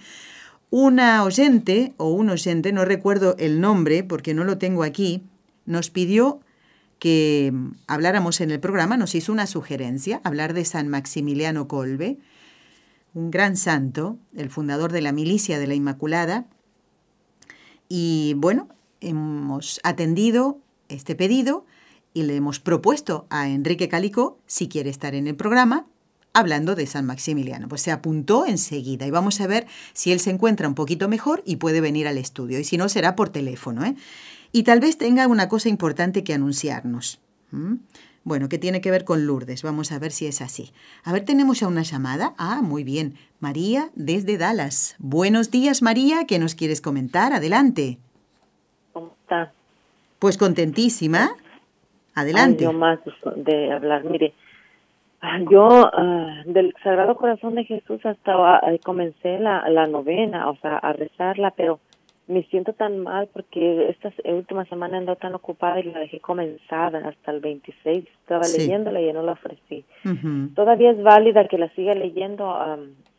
[0.69, 5.23] Una oyente, o un oyente, no recuerdo el nombre porque no lo tengo aquí,
[5.65, 6.41] nos pidió
[6.99, 12.17] que mm, habláramos en el programa, nos hizo una sugerencia, hablar de San Maximiliano Colbe,
[13.13, 16.45] un gran santo, el fundador de la milicia de la Inmaculada.
[17.89, 18.69] Y bueno,
[19.01, 21.65] hemos atendido este pedido
[22.13, 25.85] y le hemos propuesto a Enrique Calico si quiere estar en el programa
[26.33, 27.67] hablando de San Maximiliano.
[27.67, 31.43] Pues se apuntó enseguida y vamos a ver si él se encuentra un poquito mejor
[31.45, 32.59] y puede venir al estudio.
[32.59, 33.85] Y si no, será por teléfono.
[33.85, 33.95] ¿eh?
[34.53, 37.19] Y tal vez tenga una cosa importante que anunciarnos.
[38.23, 39.63] Bueno, que tiene que ver con Lourdes.
[39.63, 40.71] Vamos a ver si es así.
[41.03, 42.33] A ver, tenemos ya una llamada.
[42.37, 43.15] Ah, muy bien.
[43.39, 44.95] María desde Dallas.
[44.99, 46.25] Buenos días, María.
[46.27, 47.33] ¿Qué nos quieres comentar?
[47.33, 47.97] Adelante.
[48.93, 49.51] ¿Cómo está?
[50.19, 51.31] Pues contentísima.
[52.13, 52.63] Adelante.
[52.63, 52.99] yo más
[53.35, 54.03] de hablar.
[54.05, 54.33] Mire,
[55.21, 60.55] ah, yo ah, del Sagrado Corazón de Jesús hasta eh, comencé la, la novena, o
[60.57, 61.79] sea, a rezarla, pero
[62.27, 66.99] me siento tan mal porque esta última semana ando tan ocupada y la dejé comenzada
[67.07, 68.05] hasta el 26.
[68.21, 69.83] Estaba leyéndola y ya no la ofrecí.
[70.55, 72.55] Todavía es válida que la siga leyendo,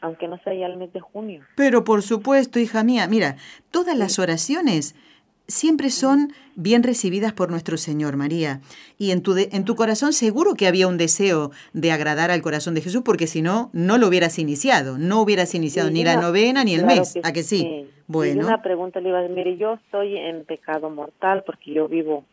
[0.00, 1.42] aunque no sea ya el mes de junio.
[1.56, 3.36] Pero por supuesto, hija mía, mira,
[3.70, 4.94] todas las oraciones
[5.46, 8.60] siempre son bien recibidas por nuestro Señor, María.
[8.98, 12.74] Y en tu, en tu corazón seguro que había un deseo de agradar al corazón
[12.74, 14.98] de Jesús, porque si no, no lo hubieras iniciado.
[14.98, 17.18] No hubieras iniciado ni la novena ni el mes.
[17.22, 17.86] ¿A que sí?
[18.06, 18.42] Bueno.
[18.42, 21.88] Y una pregunta le iba a decir, mire, yo estoy en pecado mortal porque yo
[21.88, 22.24] vivo,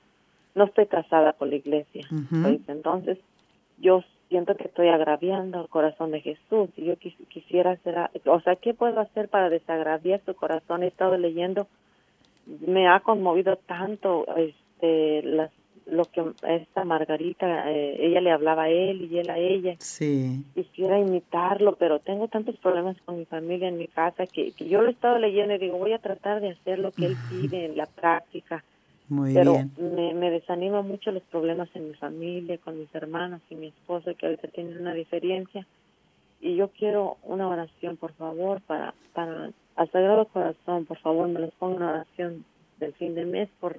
[0.55, 2.05] no estoy casada con la iglesia.
[2.43, 3.17] Pues, entonces,
[3.78, 7.95] yo siento que estoy agraviando el corazón de Jesús y yo quis- quisiera hacer,
[8.26, 10.84] o sea, ¿qué puedo hacer para desagraviar su corazón?
[10.84, 11.67] He estado leyendo,
[12.46, 15.52] me ha conmovido tanto este las
[15.88, 20.44] lo que esta Margarita, eh, ella le hablaba a él y él a ella Sí.
[20.54, 24.82] quisiera imitarlo, pero tengo tantos problemas con mi familia en mi casa que, que yo
[24.82, 27.66] lo he estado leyendo y digo, voy a tratar de hacer lo que él pide
[27.66, 28.64] en la práctica,
[29.10, 29.72] Muy pero bien.
[29.78, 34.14] me, me desanima mucho los problemas en mi familia, con mis hermanos y mi esposo,
[34.16, 35.66] que ahorita tienen una diferencia.
[36.39, 41.39] Y yo quiero una oración, por favor, para, para al Sagrado Corazón, por favor, me
[41.39, 42.45] los ponga una oración
[42.80, 43.78] del fin de mes por,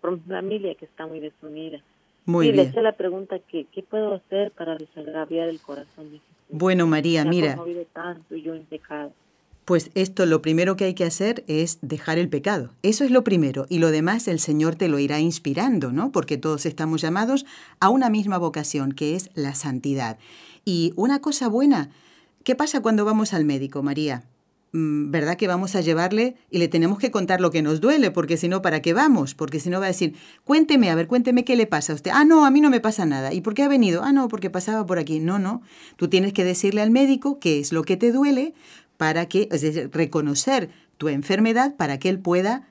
[0.00, 1.78] por mi familia que está muy desunida.
[2.26, 2.68] Muy y le bien.
[2.70, 6.34] hice la pregunta que qué puedo hacer para desagraviar el corazón de Jesús.
[6.48, 7.58] Bueno, María, Me mira,
[7.92, 9.12] tanto y yo en pecado.
[9.66, 12.70] pues esto lo primero que hay que hacer es dejar el pecado.
[12.82, 13.66] Eso es lo primero.
[13.68, 16.12] Y lo demás el Señor te lo irá inspirando, ¿no?
[16.12, 17.44] Porque todos estamos llamados
[17.80, 20.18] a una misma vocación, que es la santidad.
[20.64, 21.90] Y una cosa buena,
[22.42, 24.24] ¿qué pasa cuando vamos al médico, María?
[24.74, 28.10] Mm, ¿Verdad que vamos a llevarle y le tenemos que contar lo que nos duele?
[28.10, 29.32] Porque si no, ¿para qué vamos?
[29.32, 32.10] Porque si no va a decir, cuénteme, a ver, cuénteme qué le pasa a usted.
[32.12, 33.32] Ah, no, a mí no me pasa nada.
[33.32, 34.02] ¿Y por qué ha venido?
[34.02, 35.20] Ah, no, porque pasaba por aquí.
[35.20, 35.62] No, no.
[35.94, 38.52] Tú tienes que decirle al médico qué es lo que te duele
[38.96, 42.66] para que, es decir, reconocer tu enfermedad para que él pueda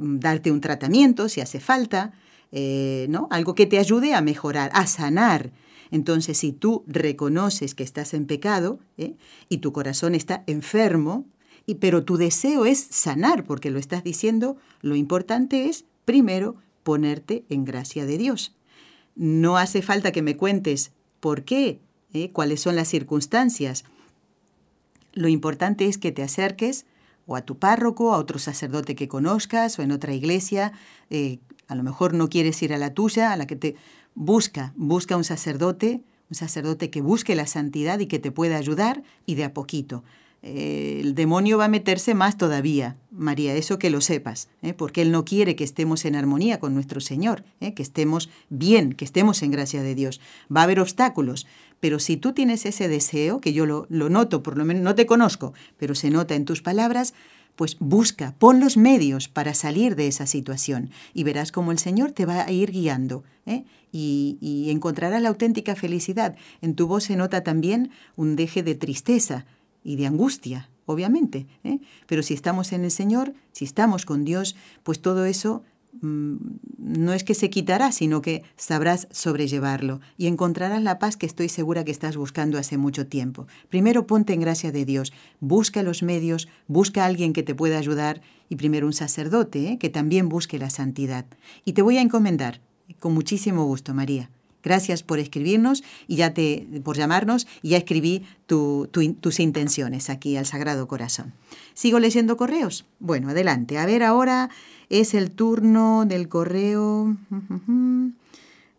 [0.00, 2.12] mm, darte un tratamiento si hace falta,
[2.50, 3.28] eh, ¿no?
[3.30, 5.50] Algo que te ayude a mejorar, a sanar.
[5.90, 9.14] Entonces, si tú reconoces que estás en pecado ¿eh?
[9.48, 11.26] y tu corazón está enfermo,
[11.66, 17.44] y, pero tu deseo es sanar, porque lo estás diciendo, lo importante es, primero, ponerte
[17.48, 18.54] en gracia de Dios.
[19.16, 21.80] No hace falta que me cuentes por qué,
[22.12, 22.30] ¿eh?
[22.30, 23.84] cuáles son las circunstancias.
[25.12, 26.86] Lo importante es que te acerques
[27.26, 30.72] o a tu párroco, a otro sacerdote que conozcas o en otra iglesia.
[31.10, 31.38] eh,
[31.70, 33.76] a lo mejor no quieres ir a la tuya, a la que te
[34.14, 39.02] busca, busca un sacerdote, un sacerdote que busque la santidad y que te pueda ayudar
[39.26, 40.04] y de a poquito.
[40.42, 44.72] Eh, el demonio va a meterse más todavía, María, eso que lo sepas, ¿eh?
[44.72, 47.74] porque él no quiere que estemos en armonía con nuestro Señor, ¿eh?
[47.74, 50.18] que estemos bien, que estemos en gracia de Dios.
[50.54, 51.46] Va a haber obstáculos,
[51.78, 54.94] pero si tú tienes ese deseo, que yo lo, lo noto, por lo menos no
[54.94, 57.12] te conozco, pero se nota en tus palabras,
[57.56, 62.12] pues busca, pon los medios para salir de esa situación y verás cómo el Señor
[62.12, 63.64] te va a ir guiando ¿eh?
[63.92, 66.36] y, y encontrarás la auténtica felicidad.
[66.60, 69.46] En tu voz se nota también un deje de tristeza
[69.84, 71.46] y de angustia, obviamente.
[71.64, 71.78] ¿eh?
[72.06, 75.62] Pero si estamos en el Señor, si estamos con Dios, pues todo eso
[76.02, 81.48] no es que se quitará, sino que sabrás sobrellevarlo y encontrarás la paz que estoy
[81.48, 83.46] segura que estás buscando hace mucho tiempo.
[83.68, 87.78] Primero ponte en gracia de Dios, busca los medios, busca a alguien que te pueda
[87.78, 89.78] ayudar y primero un sacerdote ¿eh?
[89.78, 91.26] que también busque la santidad.
[91.64, 92.60] Y te voy a encomendar,
[92.98, 94.30] con muchísimo gusto, María.
[94.62, 100.10] Gracias por escribirnos y ya te, por llamarnos y ya escribí tu- tu- tus intenciones
[100.10, 101.32] aquí al Sagrado Corazón.
[101.72, 102.84] ¿Sigo leyendo correos?
[102.98, 103.78] Bueno, adelante.
[103.78, 104.50] A ver, ahora
[104.90, 107.16] es el turno del correo.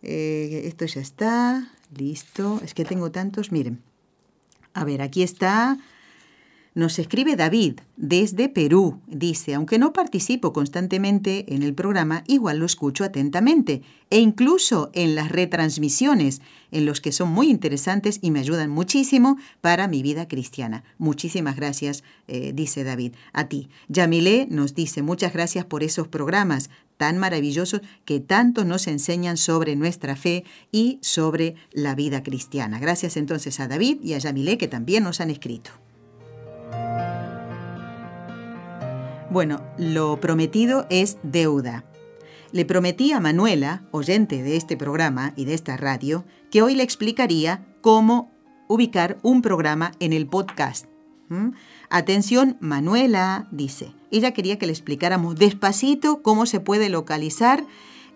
[0.03, 1.71] Eh, esto ya está.
[1.95, 2.59] Listo.
[2.63, 3.51] Es que tengo tantos.
[3.51, 3.83] Miren.
[4.73, 5.77] A ver, aquí está.
[6.73, 9.01] Nos escribe David desde Perú.
[9.05, 15.13] Dice, aunque no participo constantemente en el programa, igual lo escucho atentamente e incluso en
[15.13, 16.41] las retransmisiones,
[16.71, 20.85] en los que son muy interesantes y me ayudan muchísimo para mi vida cristiana.
[20.97, 23.15] Muchísimas gracias, eh, dice David.
[23.33, 23.67] A ti.
[23.89, 29.75] Yamilé nos dice, muchas gracias por esos programas tan maravillosos que tanto nos enseñan sobre
[29.75, 32.79] nuestra fe y sobre la vida cristiana.
[32.79, 35.71] Gracias entonces a David y a Yamilé que también nos han escrito.
[39.31, 41.85] Bueno, lo prometido es deuda.
[42.51, 46.83] Le prometí a Manuela, oyente de este programa y de esta radio, que hoy le
[46.83, 48.29] explicaría cómo
[48.67, 50.87] ubicar un programa en el podcast.
[51.29, 51.51] ¿Mm?
[51.89, 53.93] Atención, Manuela, dice.
[54.11, 57.63] Ella quería que le explicáramos despacito cómo se puede localizar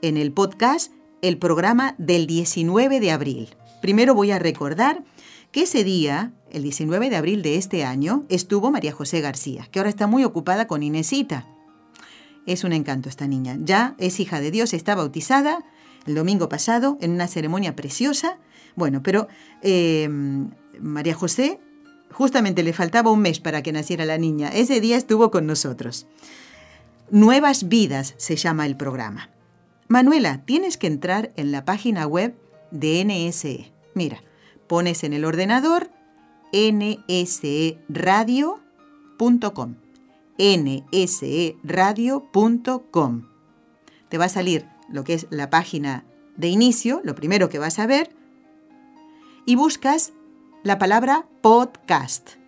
[0.01, 0.91] en el podcast
[1.22, 3.49] el programa del 19 de abril.
[3.82, 5.03] Primero voy a recordar
[5.51, 9.79] que ese día, el 19 de abril de este año, estuvo María José García, que
[9.79, 11.47] ahora está muy ocupada con Inesita.
[12.45, 13.57] Es un encanto esta niña.
[13.61, 15.65] Ya es hija de Dios, está bautizada
[16.05, 18.37] el domingo pasado en una ceremonia preciosa.
[18.75, 19.27] Bueno, pero
[19.61, 20.07] eh,
[20.79, 21.59] María José
[22.11, 24.49] justamente le faltaba un mes para que naciera la niña.
[24.49, 26.07] Ese día estuvo con nosotros.
[27.09, 29.29] Nuevas Vidas se llama el programa.
[29.87, 32.35] Manuela, tienes que entrar en la página web
[32.71, 33.71] de NSE.
[33.93, 34.21] Mira,
[34.68, 35.89] pones en el ordenador
[36.51, 37.86] nseradio.com
[40.38, 41.28] nseradio.com.
[44.09, 46.05] Te va a salir lo que es la página
[46.36, 48.16] de inicio, lo primero que vas a ver,
[49.45, 50.13] y buscas
[50.63, 52.44] la palabra podcast.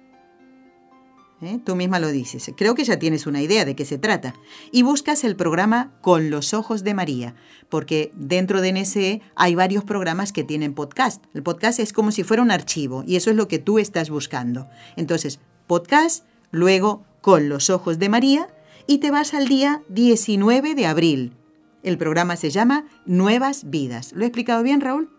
[1.41, 1.59] ¿Eh?
[1.63, 2.51] Tú misma lo dices.
[2.57, 4.33] Creo que ya tienes una idea de qué se trata.
[4.71, 7.35] Y buscas el programa Con los Ojos de María,
[7.69, 11.23] porque dentro de NSE hay varios programas que tienen podcast.
[11.35, 14.09] El podcast es como si fuera un archivo y eso es lo que tú estás
[14.09, 14.67] buscando.
[14.95, 18.47] Entonces, podcast, luego Con los Ojos de María
[18.87, 21.33] y te vas al día 19 de abril.
[21.83, 24.11] El programa se llama Nuevas Vidas.
[24.13, 25.16] ¿Lo he explicado bien, Raúl?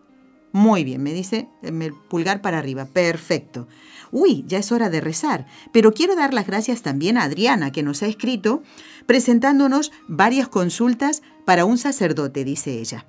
[0.51, 2.85] Muy bien, me dice el pulgar para arriba.
[2.85, 3.67] Perfecto.
[4.11, 7.83] Uy, ya es hora de rezar, pero quiero dar las gracias también a Adriana, que
[7.83, 8.63] nos ha escrito
[9.05, 13.05] presentándonos varias consultas para un sacerdote, dice ella.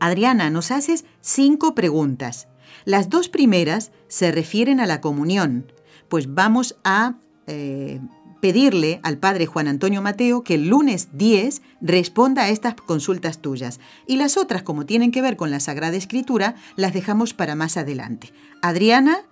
[0.00, 2.48] Adriana, nos haces cinco preguntas.
[2.84, 5.72] Las dos primeras se refieren a la comunión,
[6.08, 7.14] pues vamos a
[7.46, 8.00] eh,
[8.44, 13.80] pedirle al padre Juan Antonio Mateo que el lunes 10 responda a estas consultas tuyas.
[14.06, 17.78] Y las otras, como tienen que ver con la Sagrada Escritura, las dejamos para más
[17.78, 18.34] adelante.
[18.60, 19.22] Adriana,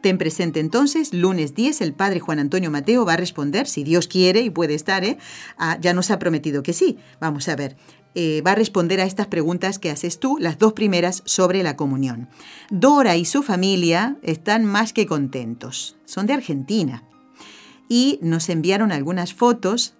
[0.00, 4.08] Ten presente entonces, lunes 10, el padre Juan Antonio Mateo va a responder, si Dios
[4.08, 5.18] quiere y puede estar, ¿eh?
[5.58, 6.96] Ah, ya nos ha prometido que sí.
[7.20, 7.76] Vamos a ver.
[8.14, 11.76] Eh, va a responder a estas preguntas que haces tú, las dos primeras sobre la
[11.76, 12.30] comunión.
[12.70, 15.98] Dora y su familia están más que contentos.
[16.06, 17.04] Son de Argentina.
[17.90, 19.94] Y nos enviaron algunas fotos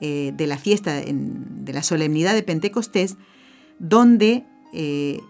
[0.00, 3.16] eh, de la fiesta, de la solemnidad de Pentecostés,
[3.80, 5.20] donde eh,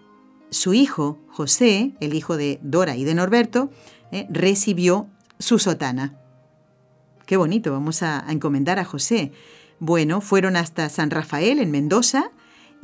[0.51, 3.71] su hijo, José, el hijo de Dora y de Norberto,
[4.11, 5.07] eh, recibió
[5.39, 6.13] su sotana.
[7.25, 9.31] Qué bonito, vamos a, encomendar a José.
[9.79, 12.31] Bueno, fueron hasta San Rafael en Mendoza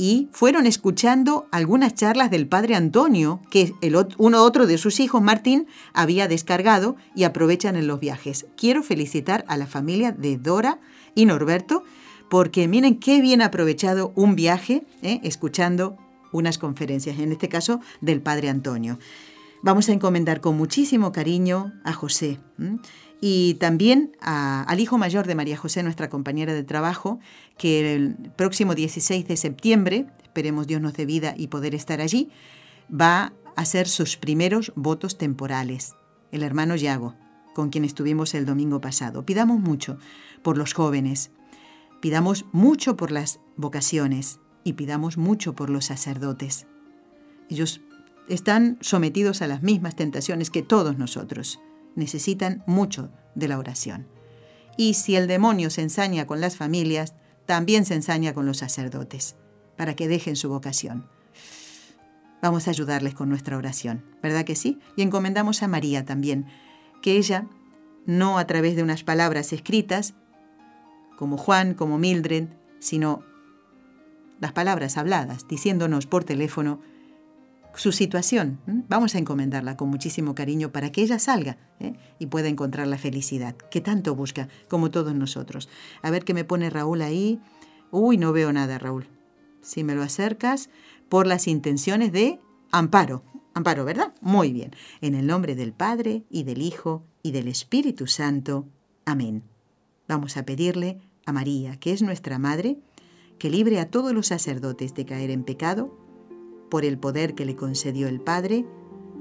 [0.02, 5.22] y fueron escuchando algunas charlas del padre Antonio que el, uno otro de sus hijos,
[5.22, 8.48] Martín, había descargado y aprovechan en los viajes.
[8.58, 10.80] Quiero felicitar a la familia de Dora
[11.14, 11.84] y Norberto
[12.32, 16.00] porque miren qué bien aprovechado un viaje eh, escuchando
[16.32, 18.98] unas conferencias, en este caso del padre Antonio.
[19.62, 22.40] Vamos a encomendar con muchísimo cariño a José
[23.24, 27.20] y también al hijo mayor de María José, nuestra compañera de trabajo,
[27.56, 32.30] que el próximo 16 de septiembre, esperemos Dios nos dé vida y poder estar allí,
[32.92, 35.94] va a hacer sus primeros votos temporales.
[36.32, 37.16] El hermano Yago,
[37.54, 39.24] con quien estuvimos el domingo pasado.
[39.24, 40.00] Pidamos mucho
[40.42, 41.30] por los jóvenes,
[42.00, 46.66] pidamos mucho por las vocaciones y pidamos mucho por los sacerdotes.
[47.50, 47.82] Ellos
[48.28, 51.60] están sometidos a las mismas tentaciones que todos nosotros.
[51.96, 54.08] Necesitan mucho de la oración.
[54.78, 57.14] Y si el demonio se ensaña con las familias,
[57.46, 59.36] también se ensaña con los sacerdotes,
[59.76, 61.08] para que dejen su vocación.
[62.42, 64.80] Vamos a ayudarles con nuestra oración, ¿verdad que sí?
[64.96, 66.48] Y encomendamos a María también,
[67.02, 67.48] que ella,
[68.06, 70.16] no a través de unas palabras escritas,
[71.18, 72.48] como Juan, como Mildred,
[72.80, 73.24] sino
[74.40, 76.82] las palabras habladas, diciéndonos por teléfono,
[77.76, 78.60] su situación.
[78.88, 81.94] Vamos a encomendarla con muchísimo cariño para que ella salga ¿eh?
[82.20, 85.70] y pueda encontrar la felicidad que tanto busca, como todos nosotros.
[86.02, 87.40] A ver qué me pone Raúl ahí.
[87.92, 89.08] Uy, no veo nada, Raúl.
[89.62, 90.70] Si me lo acercas,
[91.10, 92.40] por las intenciones de
[92.72, 93.24] Amparo.
[93.54, 94.14] Amparo, ¿verdad?
[94.22, 94.72] Muy bien.
[95.02, 98.66] En el nombre del Padre y del Hijo y del Espíritu Santo.
[99.06, 99.44] Amén.
[100.08, 102.80] Vamos a pedirle a María, que es nuestra Madre,
[103.38, 106.01] que libre a todos los sacerdotes de caer en pecado
[106.72, 108.66] por el poder que le concedió el Padre,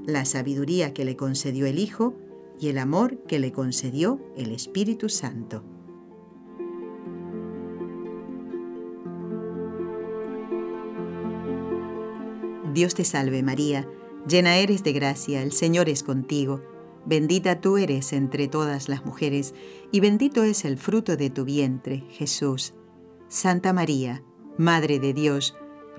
[0.05, 2.15] la sabiduría que le concedió el Hijo
[2.57, 5.61] y el amor que le concedió el Espíritu Santo.
[12.73, 13.85] Dios te salve María,
[14.25, 16.61] llena eres de gracia, el Señor es contigo,
[17.05, 19.53] bendita tú eres entre todas las mujeres,
[19.91, 22.73] y bendito es el fruto de tu vientre, Jesús.
[23.27, 24.23] Santa María,
[24.57, 25.55] Madre de Dios,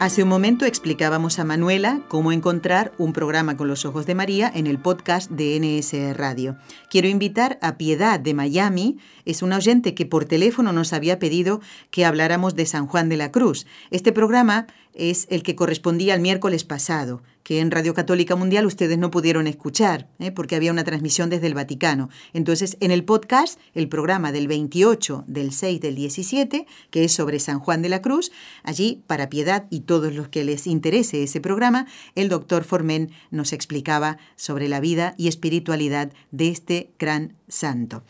[0.00, 4.50] Hace un momento explicábamos a Manuela cómo encontrar un programa con los ojos de María
[4.54, 6.56] en el podcast de NS Radio.
[6.88, 8.96] Quiero invitar a Piedad de Miami,
[9.26, 13.18] es una oyente que por teléfono nos había pedido que habláramos de San Juan de
[13.18, 13.66] la Cruz.
[13.90, 18.98] Este programa es el que correspondía al miércoles pasado, que en Radio Católica Mundial ustedes
[18.98, 20.30] no pudieron escuchar, ¿eh?
[20.30, 22.08] porque había una transmisión desde el Vaticano.
[22.32, 27.40] Entonces, en el podcast, el programa del 28, del 6, del 17, que es sobre
[27.40, 28.30] San Juan de la Cruz,
[28.62, 33.52] allí, para piedad y todos los que les interese ese programa, el doctor Formen nos
[33.52, 38.02] explicaba sobre la vida y espiritualidad de este gran santo.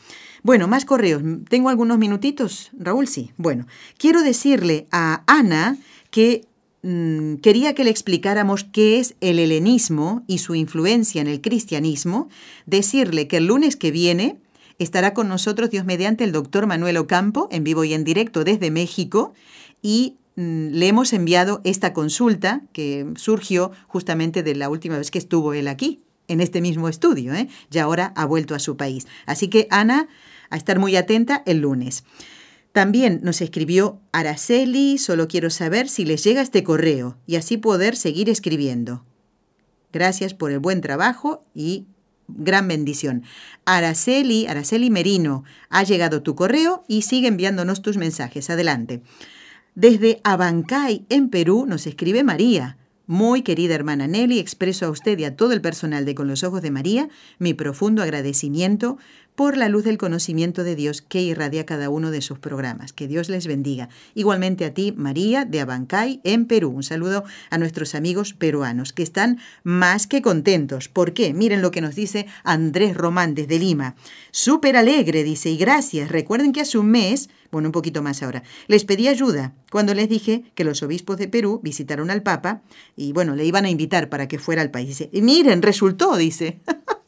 [0.42, 1.22] Bueno, más correos.
[1.48, 3.06] ¿Tengo algunos minutitos, Raúl?
[3.06, 3.32] Sí.
[3.36, 3.66] Bueno,
[3.98, 5.78] quiero decirle a Ana
[6.10, 6.46] que
[6.82, 12.28] Mm, quería que le explicáramos qué es el helenismo y su influencia en el cristianismo,
[12.66, 14.38] decirle que el lunes que viene
[14.78, 18.70] estará con nosotros Dios mediante el doctor Manuel Ocampo, en vivo y en directo desde
[18.70, 19.34] México,
[19.82, 25.18] y mm, le hemos enviado esta consulta que surgió justamente de la última vez que
[25.18, 27.48] estuvo él aquí, en este mismo estudio, ¿eh?
[27.72, 29.06] y ahora ha vuelto a su país.
[29.26, 30.08] Así que Ana,
[30.48, 32.04] a estar muy atenta el lunes.
[32.72, 37.96] También nos escribió Araceli, solo quiero saber si les llega este correo y así poder
[37.96, 39.04] seguir escribiendo.
[39.92, 41.86] Gracias por el buen trabajo y
[42.28, 43.24] gran bendición.
[43.64, 48.50] Araceli, Araceli Merino, ha llegado tu correo y sigue enviándonos tus mensajes.
[48.50, 49.02] Adelante.
[49.74, 52.76] Desde Abancay, en Perú, nos escribe María.
[53.06, 56.44] Muy querida hermana Nelly, expreso a usted y a todo el personal de Con los
[56.44, 57.08] Ojos de María
[57.40, 58.98] mi profundo agradecimiento
[59.40, 62.92] por la luz del conocimiento de Dios que irradia cada uno de sus programas.
[62.92, 63.88] Que Dios les bendiga.
[64.12, 66.68] Igualmente a ti, María, de Abancay, en Perú.
[66.68, 70.90] Un saludo a nuestros amigos peruanos, que están más que contentos.
[70.90, 71.32] ¿Por qué?
[71.32, 73.94] Miren lo que nos dice Andrés Román desde Lima.
[74.30, 76.10] Súper alegre, dice, y gracias.
[76.10, 80.10] Recuerden que hace un mes, bueno, un poquito más ahora, les pedí ayuda cuando les
[80.10, 82.60] dije que los obispos de Perú visitaron al Papa
[82.94, 84.88] y, bueno, le iban a invitar para que fuera al país.
[84.88, 86.60] Dice, y miren, resultó, dice.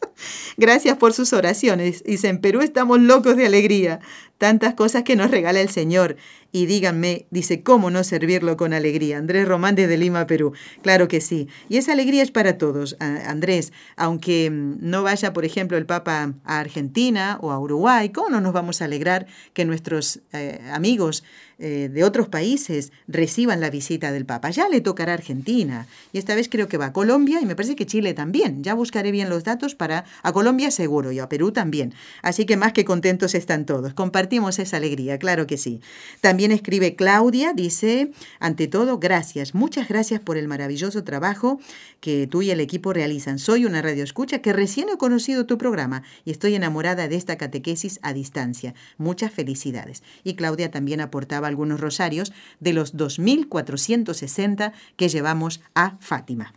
[0.56, 2.02] Gracias por sus oraciones.
[2.04, 4.00] Dice, en Perú estamos locos de alegría.
[4.38, 6.16] Tantas cosas que nos regala el Señor.
[6.54, 9.16] Y díganme, dice, ¿cómo no servirlo con alegría?
[9.16, 10.52] Andrés Román desde Lima, Perú.
[10.82, 11.48] Claro que sí.
[11.70, 13.72] Y esa alegría es para todos, Andrés.
[13.96, 18.40] Aunque mm, no vaya, por ejemplo, el Papa a Argentina o a Uruguay, ¿cómo no
[18.42, 21.24] nos vamos a alegrar que nuestros eh, amigos
[21.58, 24.50] eh, de otros países reciban la visita del Papa?
[24.50, 25.86] Ya le tocará a Argentina.
[26.12, 28.62] Y esta vez creo que va a Colombia y me parece que Chile también.
[28.62, 31.94] Ya buscaré bien los datos para a Colombia seguro y a Perú también.
[32.22, 33.94] Así que más que contentos están todos.
[33.94, 35.80] Compartimos esa alegría, claro que sí.
[36.20, 41.60] También escribe Claudia, dice, ante todo, gracias, muchas gracias por el maravilloso trabajo
[42.00, 43.38] que tú y el equipo realizan.
[43.38, 48.00] Soy una radioescucha que recién he conocido tu programa y estoy enamorada de esta catequesis
[48.02, 48.74] a distancia.
[48.98, 50.02] Muchas felicidades.
[50.24, 56.54] Y Claudia también aportaba algunos rosarios de los 2.460 que llevamos a Fátima.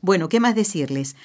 [0.00, 1.16] Bueno, ¿qué más decirles?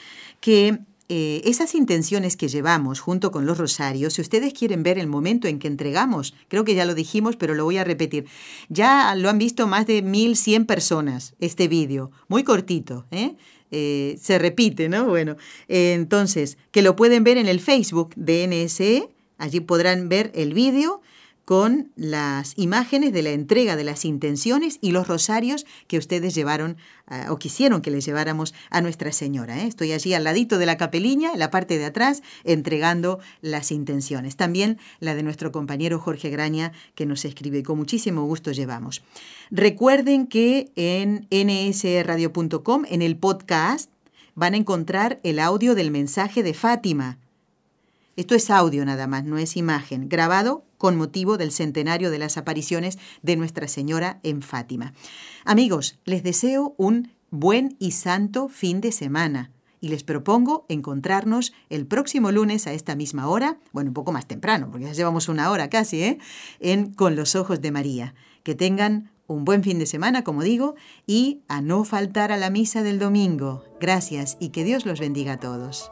[0.41, 5.05] Que eh, esas intenciones que llevamos junto con los rosarios, si ustedes quieren ver el
[5.05, 8.25] momento en que entregamos, creo que ya lo dijimos, pero lo voy a repetir,
[8.69, 13.35] ya lo han visto más de 1.100 personas este vídeo, muy cortito, ¿eh?
[13.69, 15.05] Eh, se repite, ¿no?
[15.05, 15.35] Bueno,
[15.67, 21.01] entonces, que lo pueden ver en el Facebook de NSE, allí podrán ver el vídeo
[21.45, 26.77] con las imágenes de la entrega de las intenciones y los rosarios que ustedes llevaron
[27.07, 29.61] ah, o quisieron que les lleváramos a Nuestra Señora.
[29.61, 29.67] ¿eh?
[29.67, 34.35] Estoy allí al ladito de la capeliña, en la parte de atrás, entregando las intenciones.
[34.35, 39.03] También la de nuestro compañero Jorge Graña, que nos escribe, con muchísimo gusto llevamos.
[39.51, 43.91] Recuerden que en nsradio.com, en el podcast,
[44.33, 47.19] van a encontrar el audio del mensaje de Fátima.
[48.15, 52.37] Esto es audio nada más, no es imagen, grabado con motivo del centenario de las
[52.37, 54.93] apariciones de Nuestra Señora en Fátima.
[55.43, 59.51] Amigos, les deseo un buen y santo fin de semana
[59.81, 64.27] y les propongo encontrarnos el próximo lunes a esta misma hora, bueno, un poco más
[64.27, 66.17] temprano, porque ya llevamos una hora casi, ¿eh?
[66.61, 68.15] en Con los Ojos de María.
[68.43, 72.49] Que tengan un buen fin de semana, como digo, y a no faltar a la
[72.49, 73.65] misa del domingo.
[73.81, 75.91] Gracias y que Dios los bendiga a todos.